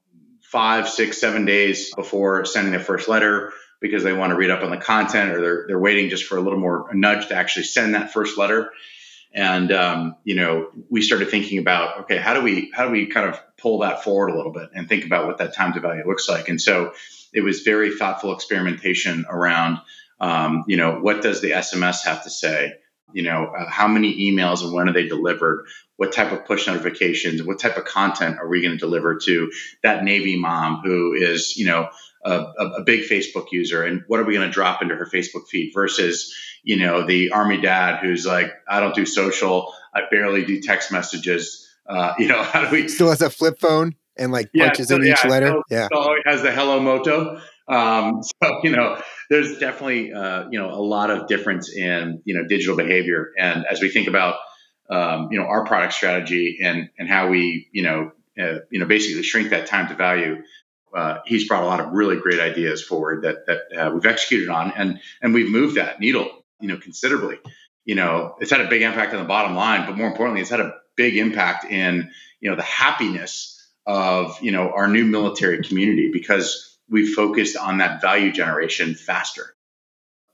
five, 0.50 0.88
six, 0.88 1.18
seven 1.18 1.44
days 1.44 1.94
before 1.94 2.44
sending 2.44 2.72
their 2.72 2.80
first 2.80 3.08
letter 3.08 3.52
because 3.80 4.02
they 4.02 4.12
want 4.12 4.30
to 4.30 4.36
read 4.36 4.50
up 4.50 4.62
on 4.62 4.70
the 4.70 4.76
content 4.76 5.30
or 5.30 5.40
they're, 5.40 5.64
they're 5.68 5.78
waiting 5.78 6.10
just 6.10 6.24
for 6.24 6.36
a 6.36 6.40
little 6.40 6.58
more 6.58 6.90
nudge 6.94 7.28
to 7.28 7.34
actually 7.34 7.64
send 7.64 7.94
that 7.94 8.12
first 8.12 8.36
letter. 8.38 8.70
And, 9.32 9.70
um, 9.70 10.16
you 10.24 10.34
know, 10.34 10.70
we 10.88 11.02
started 11.02 11.30
thinking 11.30 11.58
about, 11.58 12.00
okay, 12.00 12.16
how 12.16 12.34
do 12.34 12.42
we, 12.42 12.72
how 12.74 12.86
do 12.86 12.92
we 12.92 13.06
kind 13.06 13.28
of 13.28 13.38
pull 13.58 13.80
that 13.80 14.02
forward 14.02 14.30
a 14.30 14.36
little 14.36 14.52
bit 14.52 14.70
and 14.74 14.88
think 14.88 15.04
about 15.04 15.26
what 15.26 15.38
that 15.38 15.54
time 15.54 15.74
to 15.74 15.80
value 15.80 16.06
looks 16.06 16.28
like? 16.28 16.48
And 16.48 16.60
so 16.60 16.92
it 17.32 17.42
was 17.42 17.60
very 17.60 17.94
thoughtful 17.94 18.32
experimentation 18.32 19.26
around 19.28 19.80
um, 20.20 20.64
you 20.66 20.76
know, 20.76 20.98
what 20.98 21.22
does 21.22 21.40
the 21.40 21.52
SMS 21.52 22.04
have 22.04 22.24
to 22.24 22.30
say? 22.30 22.74
You 23.12 23.22
know, 23.22 23.46
uh, 23.46 23.68
how 23.68 23.88
many 23.88 24.30
emails 24.30 24.62
and 24.62 24.72
when 24.72 24.88
are 24.88 24.92
they 24.92 25.08
delivered? 25.08 25.66
What 25.96 26.12
type 26.12 26.32
of 26.32 26.44
push 26.44 26.66
notifications? 26.66 27.42
What 27.42 27.58
type 27.58 27.76
of 27.76 27.84
content 27.84 28.38
are 28.38 28.48
we 28.48 28.60
going 28.60 28.72
to 28.72 28.78
deliver 28.78 29.16
to 29.24 29.50
that 29.82 30.04
Navy 30.04 30.38
mom 30.38 30.82
who 30.84 31.14
is, 31.14 31.56
you 31.56 31.66
know, 31.66 31.88
a, 32.24 32.30
a, 32.30 32.82
big 32.82 33.08
Facebook 33.08 33.52
user 33.52 33.84
and 33.84 34.02
what 34.08 34.20
are 34.20 34.24
we 34.24 34.34
going 34.34 34.46
to 34.46 34.52
drop 34.52 34.82
into 34.82 34.94
her 34.94 35.06
Facebook 35.06 35.48
feed 35.48 35.70
versus, 35.72 36.34
you 36.62 36.76
know, 36.76 37.06
the 37.06 37.30
army 37.30 37.60
dad 37.60 38.00
who's 38.00 38.26
like, 38.26 38.52
I 38.68 38.80
don't 38.80 38.94
do 38.94 39.06
social, 39.06 39.72
I 39.94 40.02
barely 40.10 40.44
do 40.44 40.60
text 40.60 40.92
messages. 40.92 41.66
Uh, 41.86 42.14
you 42.18 42.28
know, 42.28 42.42
how 42.52 42.64
do 42.64 42.70
we 42.70 42.88
still 42.88 43.08
has 43.08 43.22
a 43.22 43.30
flip 43.30 43.58
phone 43.60 43.94
and 44.16 44.32
like 44.32 44.52
punches 44.52 44.90
yeah, 44.90 44.96
so, 44.96 45.02
in 45.02 45.08
each 45.08 45.24
letter? 45.24 45.48
Still, 45.48 45.62
yeah, 45.70 45.86
still 45.86 46.14
has 46.26 46.42
the 46.42 46.52
hello 46.52 46.80
moto. 46.80 47.40
Um, 47.68 48.22
so 48.42 48.60
you 48.62 48.70
know, 48.70 49.00
there's 49.30 49.58
definitely 49.58 50.12
uh, 50.12 50.48
you 50.50 50.58
know 50.58 50.70
a 50.70 50.82
lot 50.82 51.10
of 51.10 51.28
difference 51.28 51.74
in 51.74 52.22
you 52.24 52.34
know 52.36 52.46
digital 52.46 52.76
behavior, 52.76 53.30
and 53.38 53.66
as 53.66 53.80
we 53.80 53.90
think 53.90 54.08
about 54.08 54.36
um, 54.90 55.28
you 55.30 55.38
know 55.38 55.46
our 55.46 55.64
product 55.64 55.92
strategy 55.92 56.58
and 56.62 56.88
and 56.98 57.08
how 57.08 57.28
we 57.28 57.68
you 57.72 57.82
know 57.82 58.12
uh, 58.38 58.58
you 58.70 58.80
know 58.80 58.86
basically 58.86 59.22
shrink 59.22 59.50
that 59.50 59.66
time 59.66 59.88
to 59.88 59.94
value. 59.94 60.42
Uh, 60.96 61.18
he's 61.26 61.46
brought 61.46 61.62
a 61.62 61.66
lot 61.66 61.80
of 61.80 61.92
really 61.92 62.16
great 62.16 62.40
ideas 62.40 62.82
forward 62.82 63.24
that 63.24 63.46
that 63.46 63.78
uh, 63.78 63.90
we've 63.92 64.06
executed 64.06 64.48
on, 64.48 64.72
and 64.74 65.00
and 65.20 65.34
we've 65.34 65.50
moved 65.50 65.76
that 65.76 66.00
needle 66.00 66.44
you 66.60 66.68
know 66.68 66.78
considerably. 66.78 67.38
You 67.84 67.94
know, 67.94 68.34
it's 68.38 68.50
had 68.50 68.60
a 68.60 68.68
big 68.68 68.82
impact 68.82 69.14
on 69.14 69.20
the 69.20 69.28
bottom 69.28 69.56
line, 69.56 69.86
but 69.86 69.96
more 69.96 70.08
importantly, 70.08 70.42
it's 70.42 70.50
had 70.50 70.60
a 70.60 70.74
big 70.96 71.16
impact 71.16 71.64
in 71.64 72.10
you 72.40 72.50
know 72.50 72.56
the 72.56 72.62
happiness 72.62 73.54
of 73.86 74.40
you 74.42 74.52
know 74.52 74.70
our 74.70 74.88
new 74.88 75.04
military 75.04 75.62
community 75.62 76.10
because 76.12 76.67
we've 76.90 77.14
focused 77.14 77.56
on 77.56 77.78
that 77.78 78.00
value 78.00 78.32
generation 78.32 78.94
faster. 78.94 79.54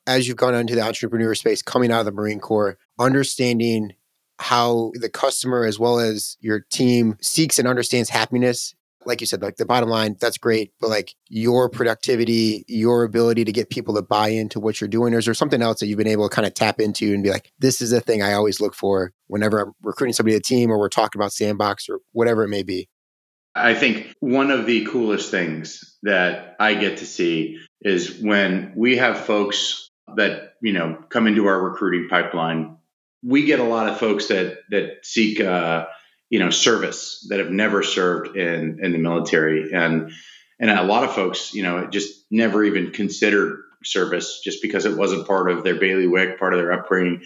As 0.07 0.29
you've 0.29 0.37
gone 0.37 0.55
into 0.55 0.75
the 0.75 0.83
entrepreneur 0.83 1.35
space, 1.35 1.63
coming 1.63 1.91
out 1.91 2.01
of 2.01 2.07
the 2.07 2.13
Marine 2.13 2.41
Corps, 2.41 2.77
understanding 2.99 3.93
how 4.39 4.93
the 4.95 5.09
customer 5.09 5.65
as 5.65 5.79
well 5.79 5.99
as 5.99 6.37
your 6.41 6.61
team 6.71 7.17
seeks 7.23 7.59
and 7.59 7.69
understands 7.69 8.11
happiness. 8.11 8.75
Like 9.07 9.21
you 9.21 9.27
said, 9.27 9.43
like 9.43 9.57
the 9.57 9.67
bottom 9.67 9.91
line, 9.91 10.17
that's 10.19 10.39
great, 10.39 10.73
but 10.81 10.89
like 10.89 11.15
your 11.29 11.69
productivity, 11.69 12.65
your 12.67 13.05
ability 13.05 13.45
to 13.45 13.53
get 13.53 13.69
people 13.69 13.95
to 13.95 14.03
buy 14.03 14.29
into 14.29 14.59
what 14.59 14.81
you're 14.81 14.89
doing, 14.89 15.15
or 15.15 15.19
is 15.19 15.27
there 15.27 15.35
something 15.35 15.61
else 15.61 15.81
that 15.81 15.87
you've 15.87 15.99
been 15.99 16.07
able 16.07 16.27
to 16.27 16.35
kind 16.35 16.47
of 16.47 16.55
tap 16.55 16.81
into 16.81 17.13
and 17.13 17.23
be 17.23 17.31
like, 17.31 17.53
this 17.59 17.83
is 17.83 17.91
the 17.91 18.01
thing 18.01 18.23
I 18.23 18.33
always 18.33 18.63
look 18.63 18.75
for 18.75 19.13
whenever 19.27 19.61
I'm 19.61 19.73
recruiting 19.83 20.15
somebody 20.15 20.35
to 20.35 20.39
the 20.39 20.43
team 20.43 20.71
or 20.71 20.79
we're 20.79 20.89
talking 20.89 21.21
about 21.21 21.33
Sandboxx 21.33 21.91
or 21.91 22.01
whatever 22.13 22.45
it 22.45 22.49
may 22.49 22.63
be? 22.63 22.89
I 23.55 23.75
think 23.75 24.15
one 24.21 24.51
of 24.51 24.67
the 24.67 24.85
coolest 24.87 25.31
things 25.31 25.97
that 26.03 26.57
I 26.59 26.75
get 26.75 26.99
to 26.99 27.07
see 27.07 27.61
is 27.81 28.19
when 28.21 28.73
we 28.77 28.97
have 28.97 29.21
folks 29.21 29.91
that, 30.17 30.55
you 30.61 30.73
know, 30.73 30.99
come 31.09 31.27
into 31.27 31.47
our 31.47 31.61
recruiting 31.61 32.09
pipeline. 32.09 32.77
We 33.23 33.45
get 33.45 33.61
a 33.61 33.65
lot 33.65 33.89
of 33.89 33.99
folks 33.99 34.27
that 34.29 34.59
that 34.71 34.99
seek 35.03 35.41
uh, 35.41 35.87
you 36.31 36.39
know, 36.41 36.51
service 36.51 37.27
that 37.31 37.39
have 37.39 37.51
never 37.51 37.83
served 37.83 38.37
in 38.37 38.81
in 38.83 38.93
the 38.93 38.99
military 38.99 39.73
and 39.73 40.13
and 40.59 40.71
a 40.71 40.83
lot 40.83 41.05
of 41.05 41.15
folks, 41.15 41.53
you 41.55 41.63
know, 41.63 41.87
just 41.87 42.25
never 42.31 42.65
even 42.65 42.93
considered 42.93 43.63
service 43.85 44.41
just 44.43 44.63
because 44.63 44.87
it 44.87 44.97
wasn't 44.97 45.27
part 45.27 45.51
of 45.51 45.65
their 45.65 45.75
bailiwick, 45.75 46.39
part 46.39 46.55
of 46.55 46.61
their 46.61 46.73
upbringing. 46.73 47.23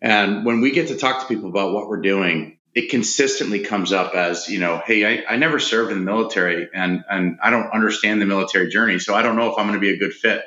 And 0.00 0.44
when 0.44 0.60
we 0.60 0.70
get 0.70 0.88
to 0.88 0.96
talk 0.96 1.20
to 1.20 1.26
people 1.26 1.48
about 1.48 1.72
what 1.72 1.88
we're 1.88 2.00
doing, 2.00 2.55
it 2.76 2.90
consistently 2.90 3.60
comes 3.60 3.90
up 3.90 4.14
as 4.14 4.48
you 4.50 4.60
know 4.60 4.80
hey 4.86 5.24
I, 5.26 5.32
I 5.32 5.36
never 5.36 5.58
served 5.58 5.90
in 5.90 5.98
the 5.98 6.04
military 6.04 6.68
and 6.72 7.02
and 7.10 7.38
i 7.42 7.50
don't 7.50 7.72
understand 7.72 8.20
the 8.20 8.26
military 8.26 8.68
journey 8.68 8.98
so 9.00 9.14
i 9.14 9.22
don't 9.22 9.34
know 9.34 9.50
if 9.50 9.58
i'm 9.58 9.66
going 9.66 9.80
to 9.80 9.80
be 9.80 9.94
a 9.94 9.98
good 9.98 10.12
fit. 10.12 10.44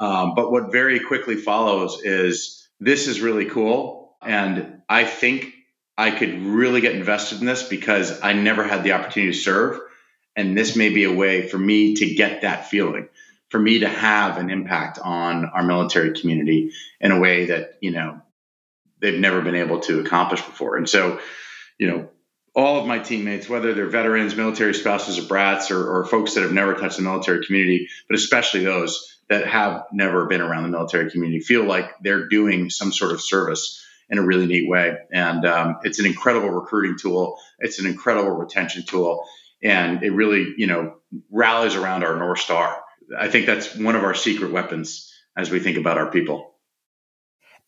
Um, 0.00 0.36
but 0.36 0.52
what 0.52 0.70
very 0.70 1.00
quickly 1.00 1.34
follows 1.34 2.00
is 2.04 2.68
this 2.78 3.08
is 3.08 3.20
really 3.20 3.46
cool 3.46 4.16
and 4.22 4.82
i 4.88 5.04
think 5.04 5.52
i 5.98 6.12
could 6.12 6.40
really 6.40 6.80
get 6.80 6.94
invested 6.94 7.40
in 7.40 7.46
this 7.46 7.64
because 7.64 8.22
i 8.22 8.32
never 8.32 8.62
had 8.62 8.84
the 8.84 8.92
opportunity 8.92 9.32
to 9.32 9.38
serve 9.38 9.80
and 10.36 10.56
this 10.56 10.76
may 10.76 10.90
be 10.90 11.02
a 11.02 11.12
way 11.12 11.48
for 11.48 11.58
me 11.58 11.96
to 11.96 12.14
get 12.14 12.42
that 12.42 12.68
feeling 12.68 13.08
for 13.48 13.58
me 13.58 13.80
to 13.80 13.88
have 13.88 14.36
an 14.36 14.50
impact 14.50 15.00
on 15.02 15.46
our 15.46 15.64
military 15.64 16.12
community 16.12 16.70
in 17.00 17.10
a 17.10 17.18
way 17.18 17.46
that 17.46 17.78
you 17.80 17.90
know 17.90 18.20
they've 19.00 19.20
never 19.20 19.40
been 19.40 19.54
able 19.54 19.80
to 19.80 20.00
accomplish 20.00 20.42
before. 20.42 20.76
And 20.76 20.88
so 20.88 21.20
you 21.78 21.86
know, 21.86 22.08
all 22.54 22.80
of 22.80 22.86
my 22.86 22.98
teammates, 22.98 23.48
whether 23.48 23.72
they're 23.72 23.86
veterans, 23.86 24.34
military 24.34 24.74
spouses, 24.74 25.18
or 25.18 25.28
brats, 25.28 25.70
or, 25.70 25.88
or 25.88 26.04
folks 26.04 26.34
that 26.34 26.42
have 26.42 26.52
never 26.52 26.74
touched 26.74 26.96
the 26.96 27.02
military 27.02 27.44
community, 27.46 27.88
but 28.08 28.16
especially 28.16 28.64
those 28.64 29.16
that 29.28 29.46
have 29.46 29.84
never 29.92 30.26
been 30.26 30.40
around 30.40 30.64
the 30.64 30.68
military 30.70 31.10
community, 31.10 31.40
feel 31.40 31.64
like 31.64 31.90
they're 32.02 32.28
doing 32.28 32.70
some 32.70 32.92
sort 32.92 33.12
of 33.12 33.20
service 33.20 33.84
in 34.10 34.18
a 34.18 34.22
really 34.22 34.46
neat 34.46 34.68
way. 34.68 34.96
And 35.12 35.44
um, 35.44 35.78
it's 35.82 35.98
an 35.98 36.06
incredible 36.06 36.48
recruiting 36.48 36.96
tool. 36.98 37.38
It's 37.58 37.78
an 37.78 37.86
incredible 37.86 38.30
retention 38.30 38.84
tool, 38.84 39.24
and 39.62 40.02
it 40.02 40.10
really, 40.10 40.54
you 40.56 40.66
know, 40.66 40.96
rallies 41.30 41.74
around 41.74 42.04
our 42.04 42.16
north 42.16 42.40
star. 42.40 42.82
I 43.16 43.28
think 43.28 43.46
that's 43.46 43.76
one 43.76 43.96
of 43.96 44.04
our 44.04 44.14
secret 44.14 44.50
weapons 44.50 45.12
as 45.36 45.50
we 45.50 45.60
think 45.60 45.76
about 45.76 45.98
our 45.98 46.10
people. 46.10 46.54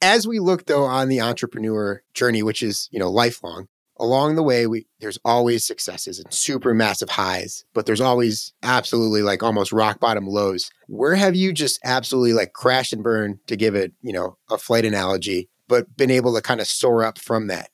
As 0.03 0.27
we 0.27 0.39
look 0.39 0.65
though 0.67 0.85
on 0.85 1.09
the 1.09 1.21
entrepreneur 1.21 2.03
journey, 2.15 2.43
which 2.43 2.63
is 2.63 2.89
you 2.91 2.99
know 2.99 3.11
lifelong, 3.11 3.69
along 4.01 4.35
the 4.35 4.43
way 4.43 4.67
we 4.67 4.87
there's 4.99 5.19
always 5.25 5.65
successes 5.65 6.19
and 6.19 6.33
super 6.33 6.75
massive 6.75 7.11
highs 7.11 7.65
but 7.75 7.87
there's 7.87 8.01
always 8.01 8.53
absolutely 8.63 9.23
like 9.23 9.43
almost 9.43 9.73
rock 9.73 10.01
bottom 10.01 10.27
lows. 10.27 10.71
Where 10.89 11.15
have 11.15 11.37
you 11.37 11.53
just 11.53 11.79
absolutely 11.85 12.33
like 12.33 12.53
crashed 12.53 12.93
and 12.93 13.03
burned 13.03 13.39
to 13.47 13.57
give 13.57 13.75
it 13.75 13.93
you 14.03 14.13
know 14.13 14.37
a 14.51 14.59
flight 14.59 14.85
analogy 14.85 15.49
but 15.69 15.97
been 15.97 16.11
able 16.11 16.35
to 16.35 16.43
kind 16.43 16.61
of 16.61 16.67
soar 16.67 17.05
up 17.05 17.19
from 17.19 17.47
that? 17.47 17.71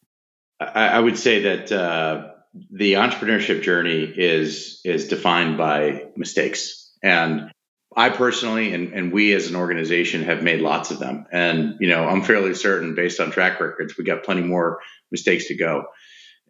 I, 0.61 0.89
I 0.89 1.01
would 1.01 1.19
say 1.19 1.43
that 1.43 1.73
uh, 1.73 2.29
the 2.71 2.95
entrepreneurship 2.95 3.63
journey 3.63 4.05
is 4.05 4.81
is 4.85 5.09
defined 5.09 5.59
by 5.59 6.05
mistakes. 6.17 6.93
And 7.03 7.51
I 7.97 8.11
personally 8.11 8.75
and, 8.75 8.93
and 8.93 9.13
we 9.13 9.33
as 9.33 9.49
an 9.49 9.57
organization 9.57 10.23
have 10.25 10.43
made 10.43 10.61
lots 10.61 10.91
of 10.91 10.99
them. 10.99 11.27
And, 11.33 11.77
you 11.81 11.89
know, 11.89 12.07
I'm 12.07 12.23
fairly 12.23 12.55
certain 12.55 12.95
based 12.95 13.21
on 13.21 13.31
track 13.31 13.61
records, 13.61 13.97
we 13.97 14.05
got 14.05 14.23
plenty 14.23 14.43
more 14.43 14.81
mistakes 15.11 15.49
to 15.49 15.57
go 15.57 15.87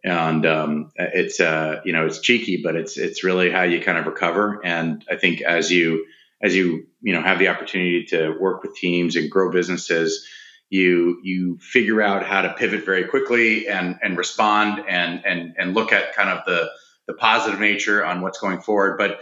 and 0.03 0.45
um, 0.45 0.91
it's 0.95 1.39
uh, 1.39 1.81
you 1.85 1.93
know 1.93 2.05
it's 2.05 2.19
cheeky, 2.19 2.61
but 2.63 2.75
it's 2.75 2.97
it's 2.97 3.23
really 3.23 3.49
how 3.49 3.63
you 3.63 3.81
kind 3.81 3.97
of 3.97 4.05
recover. 4.05 4.61
And 4.63 5.03
I 5.09 5.15
think 5.15 5.41
as 5.41 5.71
you 5.71 6.05
as 6.41 6.55
you 6.55 6.87
you 7.01 7.13
know 7.13 7.21
have 7.21 7.39
the 7.39 7.47
opportunity 7.47 8.05
to 8.05 8.37
work 8.39 8.63
with 8.63 8.75
teams 8.75 9.15
and 9.15 9.29
grow 9.29 9.51
businesses, 9.51 10.27
you 10.69 11.19
you 11.23 11.57
figure 11.59 12.01
out 12.01 12.25
how 12.25 12.41
to 12.41 12.53
pivot 12.53 12.85
very 12.85 13.05
quickly 13.05 13.67
and 13.67 13.97
and 14.01 14.17
respond 14.17 14.83
and 14.87 15.25
and 15.25 15.55
and 15.57 15.73
look 15.73 15.91
at 15.91 16.13
kind 16.13 16.29
of 16.29 16.45
the 16.45 16.69
the 17.07 17.13
positive 17.13 17.59
nature 17.59 18.05
on 18.05 18.21
what's 18.21 18.39
going 18.39 18.59
forward, 18.59 18.97
but 18.97 19.21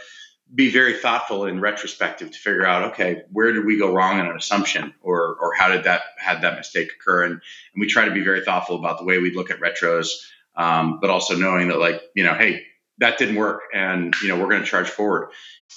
be 0.53 0.69
very 0.69 0.97
thoughtful 0.97 1.45
in 1.45 1.59
retrospective 1.59 2.29
to 2.31 2.37
figure 2.37 2.65
out 2.65 2.91
okay 2.91 3.23
where 3.31 3.51
did 3.51 3.65
we 3.65 3.79
go 3.79 3.91
wrong 3.91 4.19
in 4.19 4.27
an 4.27 4.35
assumption 4.35 4.93
or 5.01 5.35
or 5.41 5.53
how 5.57 5.69
did 5.69 5.85
that 5.85 6.01
had 6.17 6.41
that 6.41 6.55
mistake 6.55 6.89
occur 6.99 7.23
and, 7.23 7.33
and 7.33 7.41
we 7.81 7.87
try 7.87 8.05
to 8.05 8.11
be 8.11 8.23
very 8.23 8.41
thoughtful 8.41 8.77
about 8.77 8.99
the 8.99 9.05
way 9.05 9.17
we 9.17 9.33
look 9.33 9.49
at 9.49 9.59
retros 9.59 10.09
um, 10.57 10.99
but 11.01 11.09
also 11.09 11.35
knowing 11.35 11.67
that 11.69 11.79
like 11.79 12.01
you 12.15 12.23
know 12.23 12.33
hey 12.33 12.63
that 12.99 13.17
didn't 13.17 13.35
work 13.35 13.61
and 13.73 14.13
you 14.21 14.27
know 14.29 14.39
we're 14.39 14.49
going 14.49 14.61
to 14.61 14.67
charge 14.67 14.89
forward 14.89 15.29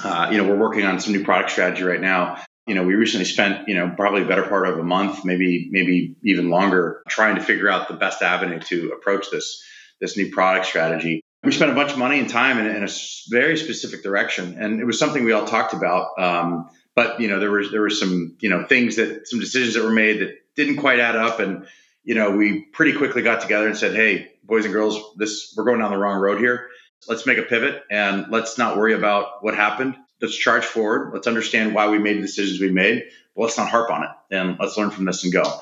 uh, 0.05 0.29
you 0.31 0.39
know 0.39 0.45
we're 0.49 0.59
working 0.59 0.85
on 0.85 1.01
some 1.01 1.13
new 1.13 1.25
product 1.25 1.51
strategy 1.51 1.83
right 1.83 2.01
now 2.01 2.43
You 2.69 2.75
know, 2.75 2.85
we 2.85 2.95
recently 2.97 3.25
spent, 3.25 3.67
you 3.67 3.75
know, 3.75 3.95
probably 3.97 4.23
a 4.23 4.27
better 4.27 4.43
part 4.43 4.69
of 4.69 4.79
a 4.79 4.83
month, 4.83 5.25
maybe 5.25 5.69
maybe 5.71 6.17
even 6.23 6.51
longer, 6.51 7.03
trying 7.09 7.37
to 7.37 7.43
figure 7.43 7.71
out 7.71 7.89
the 7.89 7.95
best 7.95 8.21
avenue 8.21 8.61
to 8.61 8.93
approach 8.93 9.31
this 9.31 9.63
this 10.03 10.19
new 10.19 10.31
product 10.31 10.67
strategy. 10.67 11.23
We 11.43 11.53
spent 11.53 11.71
a 11.71 11.75
bunch 11.75 11.93
of 11.93 11.99
money 11.99 12.21
and 12.21 12.29
time 12.29 12.59
in, 12.59 12.67
in 12.67 12.85
a 12.85 12.89
very 13.31 13.57
specific 13.57 14.03
direction, 14.03 14.57
and 14.61 14.81
it 14.81 14.85
was 14.85 14.99
something 14.99 15.25
we 15.25 15.33
all 15.33 15.47
talked 15.47 15.73
about. 15.73 16.19
Um, 16.19 16.69
but 16.95 17.21
you 17.23 17.29
know, 17.29 17.41
there 17.41 17.51
was 17.51 17.71
there 17.71 17.81
were 17.81 17.89
some 17.89 18.37
you 18.41 18.51
know 18.51 18.67
things 18.67 18.97
that 18.97 19.27
some 19.27 19.41
decisions 19.41 19.75
that 19.75 19.83
were 19.83 19.99
made 20.05 20.21
that 20.21 20.35
didn't 20.55 20.77
quite 20.77 21.01
add 21.01 21.17
up, 21.17 21.41
and 21.41 21.67
you 22.05 22.15
know, 22.15 22.37
we 22.37 22.67
pretty 22.75 22.93
quickly 22.99 23.23
got 23.23 23.41
together 23.41 23.67
and 23.67 23.79
said, 23.79 23.95
"Hey, 23.95 24.31
boys 24.49 24.65
and 24.65 24.75
girls, 24.75 24.99
this 25.17 25.55
we're 25.57 25.65
going 25.65 25.79
down 25.79 25.93
the 25.93 25.99
wrong 25.99 26.19
road 26.19 26.41
here. 26.41 26.69
Let's 27.07 27.27
make 27.27 27.39
a 27.39 27.43
pivot 27.43 27.85
and 27.91 28.27
let's 28.31 28.59
not 28.59 28.77
worry 28.77 28.95
about 28.95 29.45
what 29.45 29.55
happened 29.55 29.97
let's 30.21 30.37
charge 30.37 30.65
forward. 30.65 31.13
Let's 31.13 31.27
understand 31.27 31.75
why 31.75 31.89
we 31.89 31.99
made 31.99 32.19
the 32.19 32.23
decisions 32.23 32.61
we 32.61 32.71
made. 32.71 33.05
But 33.35 33.43
let's 33.43 33.59
not 33.59 33.69
harp 33.69 33.91
on 33.91 34.05
it 34.05 34.11
and 34.31 34.57
let's 34.59 34.77
learn 34.77 34.91
from 34.91 35.05
this 35.05 35.25
and 35.25 35.33
go. 35.33 35.61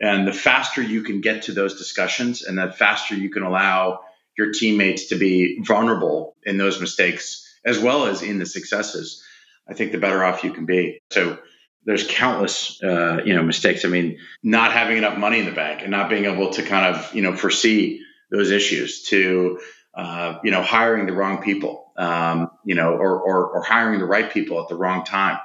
And 0.00 0.26
the 0.26 0.32
faster 0.32 0.80
you 0.80 1.02
can 1.02 1.20
get 1.20 1.42
to 1.42 1.52
those 1.52 1.76
discussions 1.76 2.42
and 2.42 2.56
the 2.56 2.70
faster 2.70 3.14
you 3.14 3.30
can 3.30 3.42
allow 3.42 4.00
your 4.36 4.52
teammates 4.52 5.08
to 5.08 5.16
be 5.16 5.60
vulnerable 5.62 6.36
in 6.44 6.56
those 6.56 6.80
mistakes 6.80 7.44
as 7.64 7.78
well 7.78 8.06
as 8.06 8.22
in 8.22 8.38
the 8.38 8.46
successes, 8.46 9.24
I 9.68 9.74
think 9.74 9.92
the 9.92 9.98
better 9.98 10.24
off 10.24 10.44
you 10.44 10.52
can 10.52 10.64
be. 10.64 11.00
So 11.10 11.38
there's 11.84 12.06
countless, 12.06 12.80
uh, 12.82 13.20
you 13.24 13.34
know, 13.34 13.42
mistakes. 13.42 13.84
I 13.84 13.88
mean, 13.88 14.18
not 14.42 14.72
having 14.72 14.96
enough 14.96 15.18
money 15.18 15.40
in 15.40 15.46
the 15.46 15.52
bank 15.52 15.82
and 15.82 15.90
not 15.90 16.08
being 16.08 16.24
able 16.24 16.50
to 16.50 16.62
kind 16.62 16.94
of, 16.94 17.14
you 17.14 17.22
know, 17.22 17.34
foresee 17.34 18.04
those 18.30 18.50
issues 18.50 19.04
to, 19.04 19.60
uh, 19.94 20.38
you 20.44 20.50
know, 20.50 20.62
hiring 20.62 21.06
the 21.06 21.12
wrong 21.12 21.42
people 21.42 21.88
um, 21.98 22.52
you 22.64 22.76
know, 22.76 22.92
or, 22.92 23.20
or, 23.20 23.50
or 23.50 23.62
hiring 23.62 23.98
the 23.98 24.06
right 24.06 24.32
people 24.32 24.62
at 24.62 24.68
the 24.68 24.76
wrong 24.76 25.04
time. 25.04 25.38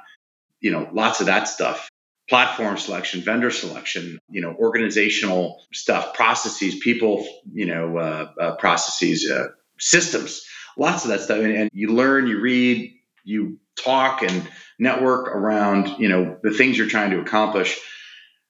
You 0.60 0.70
know, 0.70 0.88
lots 0.92 1.20
of 1.20 1.26
that 1.26 1.48
stuff. 1.48 1.90
Platform 2.26 2.78
selection, 2.78 3.20
vendor 3.20 3.50
selection, 3.50 4.18
you 4.30 4.40
know, 4.40 4.54
organizational 4.58 5.62
stuff, 5.74 6.14
processes, 6.14 6.76
people, 6.76 7.28
you 7.52 7.66
know, 7.66 7.98
uh, 7.98 8.30
uh, 8.40 8.56
processes, 8.56 9.30
uh, 9.30 9.48
systems, 9.78 10.46
lots 10.78 11.04
of 11.04 11.10
that 11.10 11.20
stuff. 11.20 11.40
And, 11.40 11.54
and 11.54 11.70
you 11.74 11.88
learn, 11.88 12.26
you 12.26 12.40
read, 12.40 12.94
you 13.24 13.58
talk 13.76 14.22
and 14.22 14.48
network 14.78 15.28
around, 15.28 15.98
you 15.98 16.08
know, 16.08 16.38
the 16.42 16.52
things 16.52 16.78
you're 16.78 16.88
trying 16.88 17.10
to 17.10 17.20
accomplish. 17.20 17.78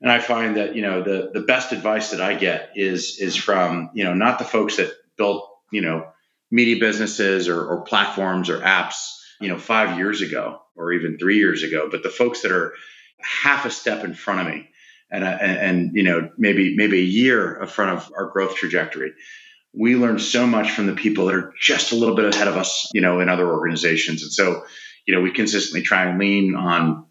And 0.04 0.12
I 0.12 0.18
find 0.18 0.58
that, 0.58 0.76
you 0.76 0.82
know, 0.82 1.02
the, 1.02 1.30
the 1.32 1.40
best 1.40 1.72
advice 1.72 2.10
that 2.10 2.20
I 2.20 2.34
get 2.34 2.72
is, 2.76 3.18
is 3.18 3.36
from, 3.36 3.88
you 3.94 4.04
know, 4.04 4.12
not 4.12 4.38
the 4.38 4.44
folks 4.44 4.76
that 4.76 4.92
built, 5.16 5.48
you 5.72 5.80
know, 5.80 6.08
media 6.50 6.76
businesses 6.78 7.48
or, 7.48 7.64
or 7.64 7.80
platforms 7.84 8.50
or 8.50 8.58
apps, 8.58 9.16
you 9.40 9.48
know, 9.48 9.56
five 9.56 9.96
years 9.96 10.20
ago 10.20 10.60
or 10.76 10.92
even 10.92 11.16
three 11.16 11.38
years 11.38 11.62
ago, 11.62 11.88
but 11.90 12.02
the 12.02 12.10
folks 12.10 12.42
that 12.42 12.52
are 12.52 12.74
half 13.18 13.64
a 13.64 13.70
step 13.70 14.04
in 14.04 14.12
front 14.12 14.40
of 14.40 14.54
me 14.54 14.68
and, 15.10 15.24
uh, 15.24 15.38
and, 15.40 15.58
and, 15.58 15.96
you 15.96 16.02
know, 16.02 16.28
maybe, 16.36 16.76
maybe 16.76 16.98
a 16.98 17.02
year 17.02 17.58
in 17.62 17.66
front 17.66 17.92
of 17.92 18.12
our 18.14 18.26
growth 18.26 18.56
trajectory. 18.56 19.14
We 19.72 19.96
learn 19.96 20.18
so 20.18 20.46
much 20.46 20.72
from 20.72 20.86
the 20.86 20.92
people 20.92 21.24
that 21.26 21.34
are 21.34 21.54
just 21.58 21.92
a 21.92 21.96
little 21.96 22.14
bit 22.14 22.34
ahead 22.34 22.48
of 22.48 22.58
us, 22.58 22.90
you 22.92 23.00
know, 23.00 23.20
in 23.20 23.30
other 23.30 23.50
organizations. 23.50 24.22
And 24.22 24.30
so, 24.30 24.66
you 25.06 25.14
know, 25.14 25.22
we 25.22 25.30
consistently 25.30 25.80
try 25.80 26.04
and 26.04 26.18
lean 26.18 26.54
on, 26.56 27.06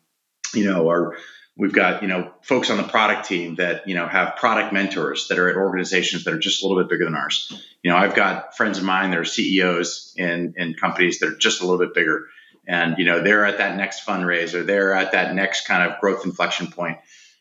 you 0.53 0.65
know, 0.65 0.89
our 0.89 1.17
We've 1.55 1.73
got, 1.73 2.01
you 2.01 2.07
know, 2.07 2.33
folks 2.41 2.71
on 2.71 2.77
the 2.77 2.83
product 2.83 3.27
team 3.27 3.55
that, 3.55 3.87
you 3.87 3.93
know, 3.93 4.07
have 4.07 4.37
product 4.37 4.73
mentors 4.73 5.27
that 5.27 5.37
are 5.37 5.49
at 5.49 5.55
organizations 5.55 6.23
that 6.23 6.33
are 6.33 6.39
just 6.39 6.63
a 6.63 6.67
little 6.67 6.81
bit 6.81 6.89
bigger 6.89 7.05
than 7.05 7.13
ours. 7.13 7.53
You 7.83 7.91
know, 7.91 7.97
I've 7.97 8.15
got 8.15 8.57
friends 8.57 8.79
of 8.79 8.83
mine 8.83 9.11
that 9.11 9.19
are 9.19 9.25
CEOs 9.25 10.13
in, 10.17 10.55
in 10.57 10.73
companies 10.73 11.19
that 11.19 11.29
are 11.29 11.35
just 11.35 11.61
a 11.61 11.65
little 11.65 11.79
bit 11.79 11.93
bigger. 11.93 12.25
And, 12.67 12.97
you 12.97 13.05
know, 13.05 13.21
they're 13.21 13.45
at 13.45 13.59
that 13.59 13.77
next 13.77 14.05
fundraiser, 14.05 14.65
they're 14.65 14.93
at 14.93 15.11
that 15.11 15.35
next 15.35 15.67
kind 15.67 15.91
of 15.91 15.99
growth 15.99 16.25
inflection 16.25 16.67
point. 16.67 16.97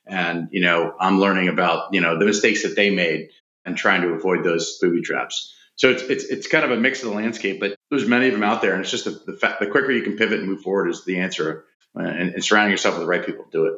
And, 0.06 0.48
you 0.50 0.60
know, 0.60 0.94
I'm 1.00 1.18
learning 1.18 1.48
about, 1.48 1.94
you 1.94 2.00
know, 2.00 2.18
the 2.18 2.26
mistakes 2.26 2.64
that 2.64 2.76
they 2.76 2.90
made 2.90 3.30
and 3.64 3.76
trying 3.76 4.02
to 4.02 4.08
avoid 4.08 4.44
those 4.44 4.78
booby 4.78 5.00
traps. 5.00 5.54
So 5.76 5.90
it's, 5.90 6.02
it's, 6.02 6.24
it's 6.24 6.46
kind 6.48 6.64
of 6.64 6.70
a 6.70 6.76
mix 6.76 7.02
of 7.02 7.10
the 7.10 7.14
landscape, 7.14 7.60
but 7.60 7.76
there's 7.90 8.06
many 8.06 8.26
of 8.26 8.32
them 8.32 8.42
out 8.42 8.60
there. 8.60 8.72
And 8.72 8.82
it's 8.82 8.90
just 8.90 9.04
the, 9.04 9.10
the, 9.10 9.56
the 9.60 9.66
quicker 9.68 9.92
you 9.92 10.02
can 10.02 10.16
pivot 10.16 10.40
and 10.40 10.48
move 10.48 10.60
forward 10.60 10.88
is 10.88 11.04
the 11.04 11.20
answer. 11.20 11.64
Uh, 11.96 12.02
and, 12.02 12.34
and 12.34 12.44
surrounding 12.44 12.70
yourself 12.70 12.94
with 12.94 13.02
the 13.02 13.08
right 13.08 13.24
people 13.24 13.44
to 13.44 13.50
do 13.50 13.66
it. 13.66 13.74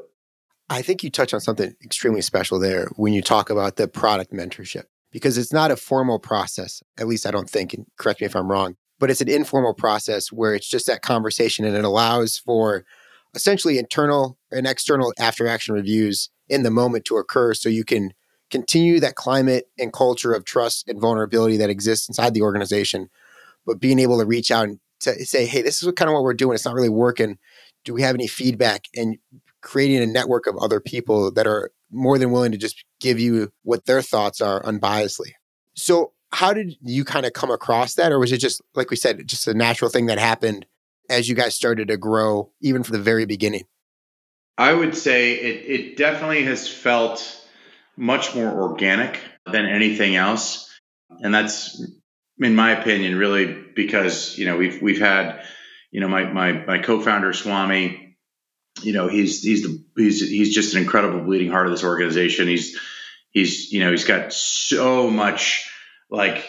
I 0.70 0.82
think 0.82 1.02
you 1.02 1.10
touch 1.10 1.34
on 1.34 1.40
something 1.40 1.74
extremely 1.84 2.22
special 2.22 2.58
there 2.58 2.88
when 2.96 3.12
you 3.12 3.22
talk 3.22 3.50
about 3.50 3.76
the 3.76 3.86
product 3.86 4.32
mentorship, 4.32 4.84
because 5.12 5.36
it's 5.36 5.52
not 5.52 5.70
a 5.70 5.76
formal 5.76 6.18
process. 6.18 6.82
At 6.98 7.06
least 7.06 7.26
I 7.26 7.30
don't 7.30 7.50
think, 7.50 7.74
and 7.74 7.86
correct 7.98 8.20
me 8.20 8.26
if 8.26 8.34
I'm 8.34 8.50
wrong, 8.50 8.76
but 8.98 9.10
it's 9.10 9.20
an 9.20 9.28
informal 9.28 9.74
process 9.74 10.32
where 10.32 10.54
it's 10.54 10.68
just 10.68 10.86
that 10.86 11.02
conversation 11.02 11.64
and 11.64 11.76
it 11.76 11.84
allows 11.84 12.38
for 12.38 12.84
essentially 13.34 13.78
internal 13.78 14.38
and 14.50 14.66
external 14.66 15.12
after 15.18 15.46
action 15.46 15.74
reviews 15.74 16.30
in 16.48 16.62
the 16.62 16.70
moment 16.70 17.04
to 17.06 17.16
occur 17.16 17.52
so 17.52 17.68
you 17.68 17.84
can 17.84 18.12
continue 18.50 19.00
that 19.00 19.16
climate 19.16 19.66
and 19.78 19.92
culture 19.92 20.32
of 20.32 20.44
trust 20.44 20.88
and 20.88 21.00
vulnerability 21.00 21.56
that 21.56 21.70
exists 21.70 22.08
inside 22.08 22.32
the 22.34 22.42
organization, 22.42 23.08
but 23.66 23.80
being 23.80 23.98
able 23.98 24.18
to 24.18 24.24
reach 24.24 24.50
out 24.50 24.68
and 24.68 24.78
say, 25.00 25.44
hey, 25.46 25.60
this 25.60 25.82
is 25.82 25.92
kind 25.96 26.08
of 26.08 26.14
what 26.14 26.22
we're 26.22 26.34
doing. 26.34 26.54
It's 26.54 26.64
not 26.64 26.74
really 26.74 26.88
working. 26.88 27.38
Do 27.84 27.92
we 27.92 28.02
have 28.02 28.14
any 28.14 28.26
feedback? 28.26 28.84
And 28.94 29.18
creating 29.64 30.02
a 30.02 30.06
network 30.06 30.46
of 30.46 30.56
other 30.58 30.78
people 30.78 31.32
that 31.32 31.46
are 31.46 31.72
more 31.90 32.18
than 32.18 32.30
willing 32.30 32.52
to 32.52 32.58
just 32.58 32.84
give 33.00 33.18
you 33.18 33.50
what 33.62 33.86
their 33.86 34.02
thoughts 34.02 34.40
are 34.40 34.62
unbiasedly. 34.62 35.32
So, 35.74 36.12
how 36.32 36.52
did 36.52 36.74
you 36.82 37.04
kind 37.04 37.26
of 37.26 37.32
come 37.32 37.50
across 37.50 37.94
that? 37.94 38.12
Or 38.12 38.18
was 38.18 38.32
it 38.32 38.38
just, 38.38 38.60
like 38.74 38.90
we 38.90 38.96
said, 38.96 39.26
just 39.26 39.46
a 39.46 39.54
natural 39.54 39.90
thing 39.90 40.06
that 40.06 40.18
happened 40.18 40.66
as 41.08 41.28
you 41.28 41.34
guys 41.34 41.54
started 41.54 41.88
to 41.88 41.96
grow, 41.96 42.50
even 42.60 42.82
from 42.82 42.96
the 42.96 43.02
very 43.02 43.24
beginning? 43.24 43.64
I 44.58 44.72
would 44.72 44.96
say 44.96 45.34
it, 45.34 45.80
it 45.80 45.96
definitely 45.96 46.44
has 46.44 46.68
felt 46.68 47.40
much 47.96 48.34
more 48.34 48.50
organic 48.50 49.20
than 49.46 49.66
anything 49.66 50.16
else. 50.16 50.68
And 51.20 51.32
that's, 51.32 51.80
in 52.38 52.56
my 52.56 52.72
opinion, 52.72 53.16
really 53.16 53.46
because, 53.74 54.36
you 54.36 54.46
know, 54.46 54.56
we've, 54.56 54.82
we've 54.82 55.00
had, 55.00 55.44
you 55.92 56.00
know, 56.00 56.08
my, 56.08 56.24
my, 56.24 56.52
my 56.52 56.78
co-founder, 56.78 57.32
Swami, 57.32 58.03
you 58.82 58.92
know, 58.92 59.08
he's 59.08 59.42
he's 59.42 59.62
the 59.62 59.82
he's 59.96 60.20
he's 60.20 60.54
just 60.54 60.74
an 60.74 60.82
incredible 60.82 61.20
bleeding 61.20 61.50
heart 61.50 61.66
of 61.66 61.72
this 61.72 61.84
organization. 61.84 62.48
He's 62.48 62.78
he's 63.30 63.72
you 63.72 63.84
know 63.84 63.90
he's 63.90 64.04
got 64.04 64.32
so 64.32 65.10
much 65.10 65.70
like 66.10 66.44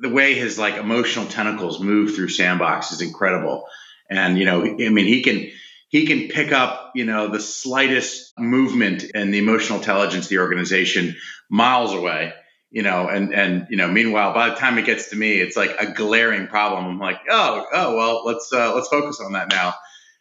the 0.00 0.08
way 0.08 0.34
his 0.34 0.58
like 0.58 0.74
emotional 0.74 1.26
tentacles 1.26 1.80
move 1.80 2.14
through 2.14 2.28
Sandboxx 2.28 2.92
is 2.92 3.00
incredible. 3.00 3.64
And 4.10 4.38
you 4.38 4.44
know, 4.44 4.62
I 4.62 4.88
mean, 4.88 5.06
he 5.06 5.22
can 5.22 5.50
he 5.88 6.06
can 6.06 6.28
pick 6.28 6.52
up 6.52 6.92
you 6.94 7.04
know 7.04 7.28
the 7.28 7.40
slightest 7.40 8.32
movement 8.38 9.04
and 9.14 9.32
the 9.32 9.38
emotional 9.38 9.78
intelligence 9.78 10.26
of 10.26 10.30
the 10.30 10.38
organization 10.38 11.16
miles 11.50 11.92
away 11.92 12.32
you 12.70 12.82
know 12.82 13.08
and 13.08 13.34
and 13.34 13.66
you 13.70 13.76
know 13.76 13.88
meanwhile 13.88 14.32
by 14.32 14.48
the 14.48 14.54
time 14.54 14.78
it 14.78 14.86
gets 14.86 15.10
to 15.10 15.16
me 15.16 15.40
it's 15.40 15.56
like 15.56 15.76
a 15.78 15.92
glaring 15.92 16.46
problem 16.46 16.86
i'm 16.86 16.98
like 16.98 17.20
oh 17.28 17.66
oh 17.72 17.96
well 17.96 18.24
let's 18.24 18.50
uh, 18.52 18.74
let's 18.74 18.88
focus 18.88 19.20
on 19.20 19.32
that 19.32 19.50
now 19.50 19.74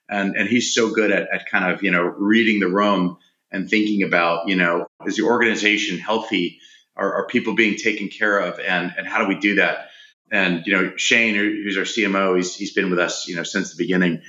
and 0.09 0.35
and 0.35 0.49
he's 0.49 0.73
so 0.73 0.89
good 0.91 1.11
at, 1.11 1.29
at 1.31 1.49
kind 1.49 1.71
of 1.71 1.83
you 1.83 1.91
know 1.91 2.03
reading 2.03 2.59
the 2.59 2.67
room 2.67 3.17
and 3.51 3.69
thinking 3.69 4.03
about 4.03 4.47
you 4.47 4.55
know 4.55 4.87
is 5.05 5.17
the 5.17 5.23
organization 5.23 5.97
healthy? 5.97 6.59
Are, 6.95 7.13
are 7.13 7.27
people 7.27 7.55
being 7.55 7.77
taken 7.77 8.09
care 8.09 8.39
of? 8.39 8.59
And 8.59 8.93
and 8.97 9.07
how 9.07 9.19
do 9.19 9.27
we 9.27 9.39
do 9.39 9.55
that? 9.55 9.89
And 10.31 10.65
you 10.65 10.73
know 10.73 10.93
Shane 10.97 11.35
who's 11.35 11.77
our 11.77 11.83
CMO 11.83 12.35
he's 12.35 12.55
he's 12.55 12.73
been 12.73 12.89
with 12.89 12.99
us 12.99 13.27
you 13.27 13.35
know 13.35 13.43
since 13.43 13.71
the 13.75 13.81
beginning. 13.81 14.21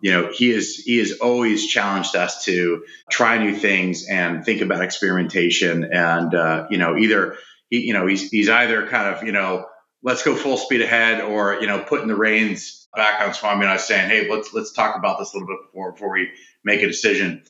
You 0.00 0.12
know 0.12 0.30
he 0.32 0.50
is 0.50 0.76
he 0.76 0.98
has 0.98 1.12
always 1.18 1.66
challenged 1.66 2.14
us 2.14 2.44
to 2.44 2.84
try 3.10 3.38
new 3.38 3.56
things 3.56 4.06
and 4.08 4.44
think 4.44 4.60
about 4.60 4.82
experimentation. 4.82 5.84
And 5.92 6.34
uh, 6.34 6.66
you 6.70 6.78
know 6.78 6.96
either 6.96 7.36
he 7.70 7.86
you 7.86 7.94
know 7.94 8.06
he's 8.06 8.30
he's 8.30 8.48
either 8.48 8.86
kind 8.86 9.14
of 9.14 9.24
you 9.24 9.32
know 9.32 9.66
let's 10.02 10.22
go 10.22 10.34
full 10.34 10.56
speed 10.56 10.82
ahead 10.82 11.20
or 11.20 11.60
you 11.60 11.66
know 11.66 11.80
putting 11.80 12.08
the 12.08 12.16
reins 12.16 12.77
back 12.94 13.20
on 13.20 13.34
Swami 13.34 13.62
and 13.62 13.70
I 13.70 13.76
saying, 13.76 14.08
hey, 14.08 14.30
let's 14.30 14.52
let's 14.52 14.72
talk 14.72 14.96
about 14.96 15.18
this 15.18 15.32
a 15.32 15.36
little 15.36 15.48
bit 15.48 15.58
before 15.66 15.92
before 15.92 16.12
we 16.12 16.30
make 16.64 16.82
a 16.82 16.86
decision. 16.86 17.42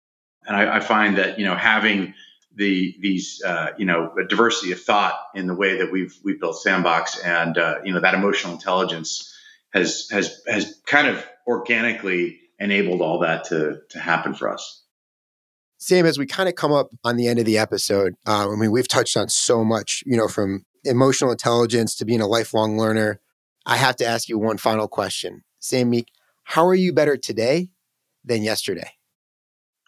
And 0.46 0.56
I, 0.56 0.76
I 0.76 0.80
find 0.80 1.18
that 1.18 1.38
you 1.38 1.44
know 1.44 1.54
having 1.54 2.14
the 2.54 2.96
these 3.00 3.42
uh, 3.44 3.70
you 3.78 3.86
know 3.86 4.12
diversity 4.28 4.72
of 4.72 4.80
thought 4.80 5.14
in 5.34 5.46
the 5.46 5.54
way 5.54 5.78
that 5.78 5.92
we've 5.92 6.16
we've 6.24 6.40
built 6.40 6.56
Sandboxx 6.64 7.24
and 7.24 7.56
uh, 7.56 7.76
you 7.84 7.92
know 7.92 8.00
that 8.00 8.14
emotional 8.14 8.52
intelligence 8.52 9.34
has 9.72 10.08
has 10.10 10.42
has 10.46 10.80
kind 10.86 11.08
of 11.08 11.24
organically 11.46 12.40
enabled 12.58 13.00
all 13.00 13.20
that 13.20 13.44
to 13.44 13.80
to 13.90 13.98
happen 13.98 14.34
for 14.34 14.52
us. 14.52 14.82
Sam, 15.80 16.06
as 16.06 16.18
we 16.18 16.26
kind 16.26 16.48
of 16.48 16.56
come 16.56 16.72
up 16.72 16.88
on 17.04 17.16
the 17.16 17.28
end 17.28 17.38
of 17.38 17.44
the 17.44 17.56
episode, 17.56 18.14
uh, 18.26 18.48
I 18.50 18.56
mean, 18.56 18.72
we've 18.72 18.88
touched 18.88 19.16
on 19.16 19.28
so 19.28 19.64
much, 19.64 20.02
you 20.04 20.16
know, 20.16 20.26
from 20.26 20.64
emotional 20.84 21.30
intelligence 21.30 21.94
to 21.96 22.04
being 22.04 22.20
a 22.20 22.26
lifelong 22.26 22.76
learner 22.76 23.20
I 23.68 23.76
have 23.76 23.96
to 23.96 24.06
ask 24.06 24.30
you 24.30 24.38
one 24.38 24.56
final 24.56 24.88
question. 24.88 25.44
Sam 25.60 25.90
Meek, 25.90 26.08
how 26.42 26.66
are 26.66 26.74
you 26.74 26.94
better 26.94 27.18
today 27.18 27.68
than 28.24 28.42
yesterday? 28.42 28.92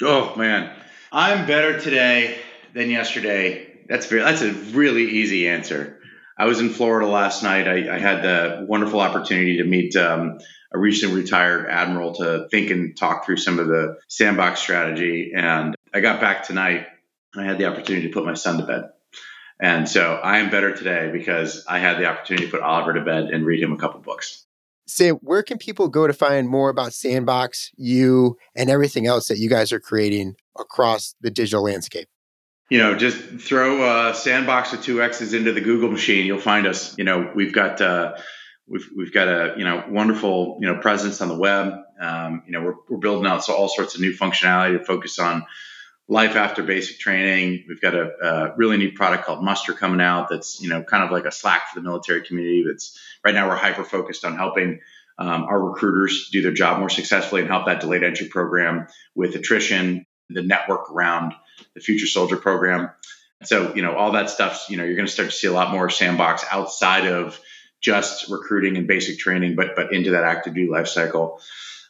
Oh 0.03 0.37
man, 0.37 0.71
I'm 1.11 1.47
better 1.47 1.81
today 1.81 2.38
than 2.75 2.90
yesterday. 2.90 3.66
That's 3.88 4.07
very, 4.07 4.23
that's 4.23 4.43
a 4.43 4.53
really 4.53 5.05
easy 5.05 5.49
answer. 5.49 5.99
I 6.37 6.45
was 6.45 6.61
in 6.61 6.69
Florida 6.69 7.07
last 7.07 7.43
night. 7.43 7.66
I, 7.66 7.97
I 7.97 7.99
had 7.99 8.23
the 8.23 8.66
wonderful 8.69 9.01
opportunity 9.01 9.57
to 9.57 9.64
meet 9.64 9.97
um, 9.97 10.38
a 10.73 10.79
recently 10.79 11.23
retired 11.23 11.66
admiral 11.69 12.14
to 12.16 12.49
think 12.51 12.71
and 12.71 12.95
talk 12.95 13.25
through 13.25 13.38
some 13.38 13.59
of 13.59 13.66
the 13.66 13.97
Sandboxx 14.11 14.59
strategy. 14.59 15.33
And 15.35 15.75
I 15.93 16.01
got 16.01 16.21
back 16.21 16.45
tonight. 16.45 16.87
And 17.35 17.45
I 17.45 17.47
had 17.47 17.59
the 17.59 17.66
opportunity 17.66 18.09
to 18.09 18.12
put 18.12 18.25
my 18.25 18.35
son 18.35 18.59
to 18.59 18.66
bed. 18.66 18.90
And 19.61 19.88
so 19.88 20.14
I 20.14 20.38
am 20.38 20.51
better 20.51 20.75
today 20.75 21.11
because 21.12 21.64
I 21.68 21.79
had 21.79 21.99
the 21.99 22.07
opportunity 22.07 22.46
to 22.46 22.51
put 22.51 22.61
Oliver 22.61 22.94
to 22.94 23.03
bed 23.03 23.25
and 23.25 23.44
read 23.44 23.62
him 23.62 23.73
a 23.73 23.77
couple 23.77 24.01
books. 24.01 24.46
Sam, 24.87 25.16
where 25.16 25.42
can 25.42 25.59
people 25.59 25.88
go 25.88 26.07
to 26.07 26.12
find 26.12 26.49
more 26.49 26.70
about 26.70 26.90
Sandboxx, 26.90 27.70
you, 27.77 28.37
and 28.57 28.70
everything 28.70 29.07
else 29.07 29.29
that 29.29 29.38
you 29.38 29.49
guys 29.49 29.73
are 29.73 29.79
creating 29.79 30.35
across 30.59 31.14
the 31.20 31.31
digital 31.31 31.62
landscape? 31.62 32.09
you 32.70 32.79
know, 32.79 32.94
just 32.94 33.18
throw 33.40 34.09
a 34.09 34.14
sandbox 34.14 34.70
with 34.70 34.83
two 34.83 35.03
X's 35.03 35.35
into 35.35 35.53
the 35.53 35.61
Google 35.61 35.90
machine. 35.90 36.25
You'll 36.25 36.38
find 36.38 36.66
us. 36.68 36.96
You 36.96 37.05
know, 37.05 37.31
we've 37.35 37.53
got 37.53 37.81
uh, 37.81 38.14
we've 38.68 38.88
we've 38.96 39.12
got 39.12 39.27
a 39.27 39.55
you 39.59 39.64
know 39.64 39.85
wonderful 39.88 40.59
you 40.61 40.68
know 40.68 40.81
presence 40.81 41.20
on 41.20 41.29
the 41.29 41.37
web. 41.37 41.75
Um, 42.01 42.44
you 42.46 42.53
know, 42.53 42.62
we're 42.62 42.75
we're 42.88 42.99
building 42.99 43.27
out 43.27 43.44
so 43.44 43.55
all 43.55 43.68
sorts 43.68 43.96
of 43.96 44.01
new 44.01 44.12
functionality 44.16 44.79
to 44.79 44.85
focus 44.85 45.18
on 45.18 45.44
life 46.11 46.35
after 46.35 46.62
basic 46.62 46.99
training. 46.99 47.64
We've 47.68 47.81
got 47.81 47.94
a, 47.94 48.11
a, 48.20 48.55
really 48.57 48.77
neat 48.77 48.96
product 48.96 49.25
called 49.25 49.44
Muster 49.44 49.73
coming 49.73 50.01
out. 50.01 50.29
That's 50.29 50.61
you 50.61 50.68
know 50.68 50.83
kind 50.83 51.05
of 51.05 51.11
like 51.11 51.25
a 51.25 51.33
Slack 51.33 51.68
for 51.68 51.81
the 51.81 51.85
military 51.85 52.23
community. 52.23 52.64
That's 52.66 52.99
right 53.25 53.35
now 53.35 53.49
we're 53.49 53.57
hyper 53.57 53.85
focused 53.85 54.25
on 54.25 54.37
helping. 54.37 54.81
Um, 55.18 55.44
our 55.44 55.61
recruiters 55.61 56.31
do 56.33 56.42
their 56.42 56.53
job 56.53 56.79
more 56.79 56.88
successfully 56.88 57.42
and 57.42 57.51
help 57.51 57.66
that 57.66 57.81
delayed 57.81 58.03
entry 58.03 58.29
program 58.29 58.87
with 59.14 59.35
attrition, 59.35 60.07
the 60.31 60.42
network 60.42 60.90
around 60.90 61.35
the 61.75 61.81
Future 61.81 62.07
Soldier 62.07 62.37
program. 62.37 62.90
So, 63.44 63.75
you 63.75 63.83
know, 63.83 63.94
all 63.94 64.12
that 64.12 64.31
stuff, 64.31 64.66
you 64.70 64.79
know, 64.79 64.85
you're 64.85 64.96
going 64.96 65.07
to 65.07 65.12
start 65.12 65.29
to 65.29 65.37
see 65.37 65.46
a 65.46 65.53
lot 65.53 65.73
more 65.73 65.88
Sandboxx 65.88 66.44
outside 66.51 67.07
of 67.07 67.38
just 67.83 68.31
recruiting 68.31 68.79
and 68.79 68.87
basic 68.87 69.18
training, 69.18 69.57
but 69.57 69.77
but 69.77 69.92
into 69.92 70.12
that 70.12 70.25
active 70.25 70.55
duty 70.55 70.70
life 70.70 70.88
cycle. 70.88 71.40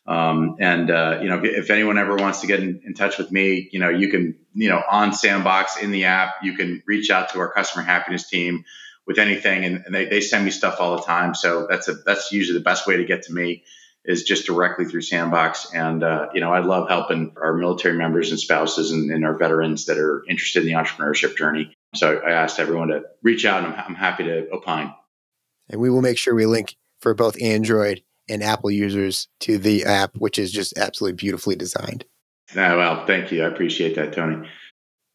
Um, 0.06 0.56
and 0.58 0.90
uh, 0.90 1.18
you 1.22 1.28
know, 1.28 1.40
if, 1.44 1.70
anyone 1.70 1.98
ever 1.98 2.16
wants 2.16 2.40
to 2.40 2.46
get 2.46 2.60
in, 2.60 2.80
in, 2.84 2.94
touch 2.94 3.18
with 3.18 3.30
me, 3.30 3.68
you 3.70 3.78
know, 3.78 3.90
you 3.90 4.08
can, 4.08 4.38
you 4.54 4.68
know, 4.68 4.82
on 4.90 5.10
Sandboxx 5.10 5.80
in 5.80 5.92
the 5.92 6.04
app, 6.04 6.36
you 6.42 6.56
can 6.56 6.82
reach 6.86 7.10
out 7.10 7.30
to 7.30 7.38
our 7.40 7.52
customer 7.52 7.84
happiness 7.84 8.28
team 8.28 8.64
with 9.06 9.18
anything, 9.18 9.64
and, 9.64 9.82
and 9.84 9.94
they, 9.94 10.06
they 10.06 10.20
send 10.20 10.44
me 10.44 10.50
stuff 10.50 10.80
all 10.80 10.96
the 10.96 11.02
time. 11.02 11.34
So 11.34 11.66
that's 11.68 11.88
a 11.88 11.94
that's 11.94 12.32
usually 12.32 12.58
the 12.58 12.64
best 12.64 12.86
way 12.86 12.96
to 12.96 13.04
get 13.04 13.22
to 13.24 13.32
me 13.32 13.64
is 14.04 14.24
just 14.24 14.46
directly 14.46 14.86
through 14.86 15.02
Sandboxx. 15.02 15.74
And, 15.74 16.02
uh, 16.02 16.28
you 16.32 16.40
know, 16.40 16.52
I 16.52 16.60
love 16.60 16.88
helping 16.88 17.34
our 17.40 17.52
military 17.52 17.96
members 17.96 18.30
and 18.30 18.40
spouses 18.40 18.92
and, 18.92 19.10
and, 19.10 19.24
our 19.24 19.36
veterans 19.36 19.86
that 19.86 19.98
are 19.98 20.24
interested 20.28 20.62
in 20.62 20.68
the 20.68 20.74
entrepreneurship 20.74 21.36
journey. 21.36 21.74
So 21.94 22.16
I 22.18 22.30
asked 22.30 22.58
everyone 22.58 22.88
to 22.88 23.02
reach 23.22 23.44
out 23.44 23.62
and 23.62 23.74
I'm, 23.74 23.88
I'm 23.88 23.94
happy 23.94 24.24
to 24.24 24.48
opine. 24.50 24.94
And 25.68 25.80
we 25.80 25.90
will 25.90 26.02
make 26.02 26.18
sure 26.18 26.34
we 26.34 26.46
link 26.46 26.76
for 27.00 27.14
both 27.14 27.40
Android 27.42 28.02
and 28.30 28.42
Apple 28.42 28.70
users 28.70 29.28
to 29.40 29.58
the 29.58 29.84
app, 29.84 30.16
which 30.16 30.38
is 30.38 30.52
just 30.52 30.78
absolutely 30.78 31.16
beautifully 31.16 31.56
designed. 31.56 32.04
Oh, 32.56 32.78
well, 32.78 33.06
thank 33.06 33.30
you. 33.30 33.44
I 33.44 33.48
appreciate 33.48 33.94
that, 33.96 34.12
Tony. 34.12 34.48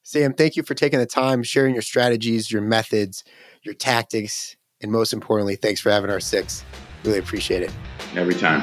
Sam, 0.04 0.34
thank 0.34 0.56
you 0.56 0.64
for 0.64 0.76
taking 0.76 1.00
the 1.00 1.06
time, 1.06 1.42
sharing 1.42 1.74
your 1.74 1.82
strategies, 1.82 2.52
your 2.52 2.62
methods, 2.62 3.24
your 3.64 3.74
tactics, 3.74 4.56
and 4.82 4.92
most 4.92 5.14
importantly, 5.14 5.56
thanks 5.56 5.82
for 5.82 5.90
having 5.90 6.12
our 6.12 6.20
six. 6.20 6.64
Really 7.04 7.18
appreciate 7.18 7.64
it. 7.64 7.72
Every 8.16 8.36
time. 8.36 8.62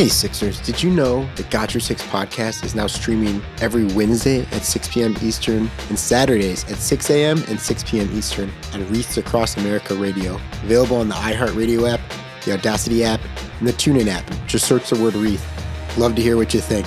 Hey 0.00 0.08
Sixers, 0.08 0.58
did 0.60 0.82
you 0.82 0.88
know 0.88 1.28
that 1.36 1.50
Got 1.50 1.74
Your 1.74 1.82
Six 1.82 2.02
podcast 2.04 2.64
is 2.64 2.74
now 2.74 2.86
streaming 2.86 3.42
every 3.60 3.84
Wednesday 3.84 4.46
at 4.46 4.64
6 4.64 4.88
p.m. 4.88 5.14
Eastern 5.20 5.70
and 5.90 5.98
Saturdays 5.98 6.64
at 6.72 6.78
6 6.78 7.10
a.m. 7.10 7.44
and 7.48 7.60
6 7.60 7.84
p.m. 7.84 8.10
Eastern 8.16 8.50
on 8.72 8.88
Wreaths 8.88 9.18
Across 9.18 9.58
America 9.58 9.94
Radio, 9.94 10.40
available 10.62 10.96
on 10.96 11.08
the 11.08 11.14
iHeartRadio 11.16 11.92
app, 11.92 12.00
the 12.46 12.54
Audacity 12.54 13.04
app, 13.04 13.20
and 13.58 13.68
the 13.68 13.74
TuneIn 13.74 14.06
app. 14.06 14.24
Just 14.46 14.66
search 14.66 14.88
the 14.88 14.98
word 14.98 15.12
Wreath. 15.12 15.46
Love 15.98 16.14
to 16.14 16.22
hear 16.22 16.38
what 16.38 16.54
you 16.54 16.60
think. 16.60 16.86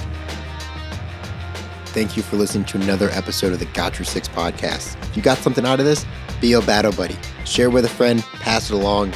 Thank 1.89 2.17
you 2.17 2.23
for 2.23 2.37
listening 2.37 2.65
to 2.65 2.81
another 2.81 3.11
episode 3.11 3.53
of 3.53 3.59
the 3.59 3.65
Got 3.65 3.99
Your 3.99 4.05
Six 4.05 4.27
podcast. 4.27 4.99
If 5.03 5.15
you 5.15 5.21
got 5.21 5.37
something 5.37 5.67
out 5.67 5.79
of 5.79 5.85
this, 5.85 6.03
be 6.41 6.53
a 6.53 6.61
battle 6.61 6.91
buddy. 6.91 7.17
Share 7.45 7.69
with 7.69 7.85
a 7.85 7.89
friend, 7.89 8.23
pass 8.39 8.71
it 8.71 8.73
along. 8.73 9.13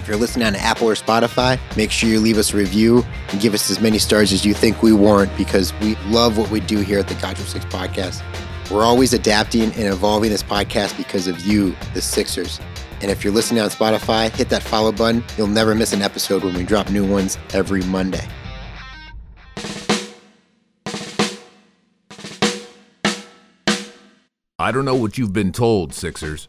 If 0.00 0.08
you're 0.08 0.16
listening 0.16 0.46
on 0.46 0.56
Apple 0.56 0.88
or 0.88 0.94
Spotify, 0.94 1.60
make 1.76 1.90
sure 1.90 2.08
you 2.08 2.20
leave 2.20 2.38
us 2.38 2.54
a 2.54 2.56
review 2.56 3.04
and 3.28 3.38
give 3.38 3.52
us 3.52 3.70
as 3.70 3.80
many 3.80 3.98
stars 3.98 4.32
as 4.32 4.46
you 4.46 4.54
think 4.54 4.82
we 4.82 4.94
warrant 4.94 5.30
because 5.36 5.74
we 5.80 5.94
love 6.06 6.38
what 6.38 6.50
we 6.50 6.58
do 6.60 6.78
here 6.78 6.98
at 6.98 7.06
the 7.06 7.14
Got 7.16 7.36
Your 7.36 7.46
Six 7.46 7.66
podcast. 7.66 8.22
We're 8.70 8.82
always 8.82 9.12
adapting 9.12 9.64
and 9.64 9.92
evolving 9.92 10.30
this 10.30 10.42
podcast 10.42 10.96
because 10.96 11.26
of 11.26 11.38
you, 11.40 11.76
the 11.92 12.00
Sixers. 12.00 12.58
And 13.02 13.10
if 13.10 13.22
you're 13.22 13.32
listening 13.32 13.60
on 13.60 13.68
Spotify, 13.68 14.34
hit 14.34 14.48
that 14.48 14.62
follow 14.62 14.90
button. 14.90 15.22
You'll 15.36 15.48
never 15.48 15.74
miss 15.74 15.92
an 15.92 16.00
episode 16.00 16.44
when 16.44 16.54
we 16.54 16.64
drop 16.64 16.88
new 16.88 17.06
ones 17.06 17.36
every 17.52 17.82
Monday. 17.82 18.26
I 24.58 24.72
don't 24.72 24.86
know 24.86 24.94
what 24.94 25.18
you've 25.18 25.34
been 25.34 25.52
told, 25.52 25.92
Sixers. 25.92 26.48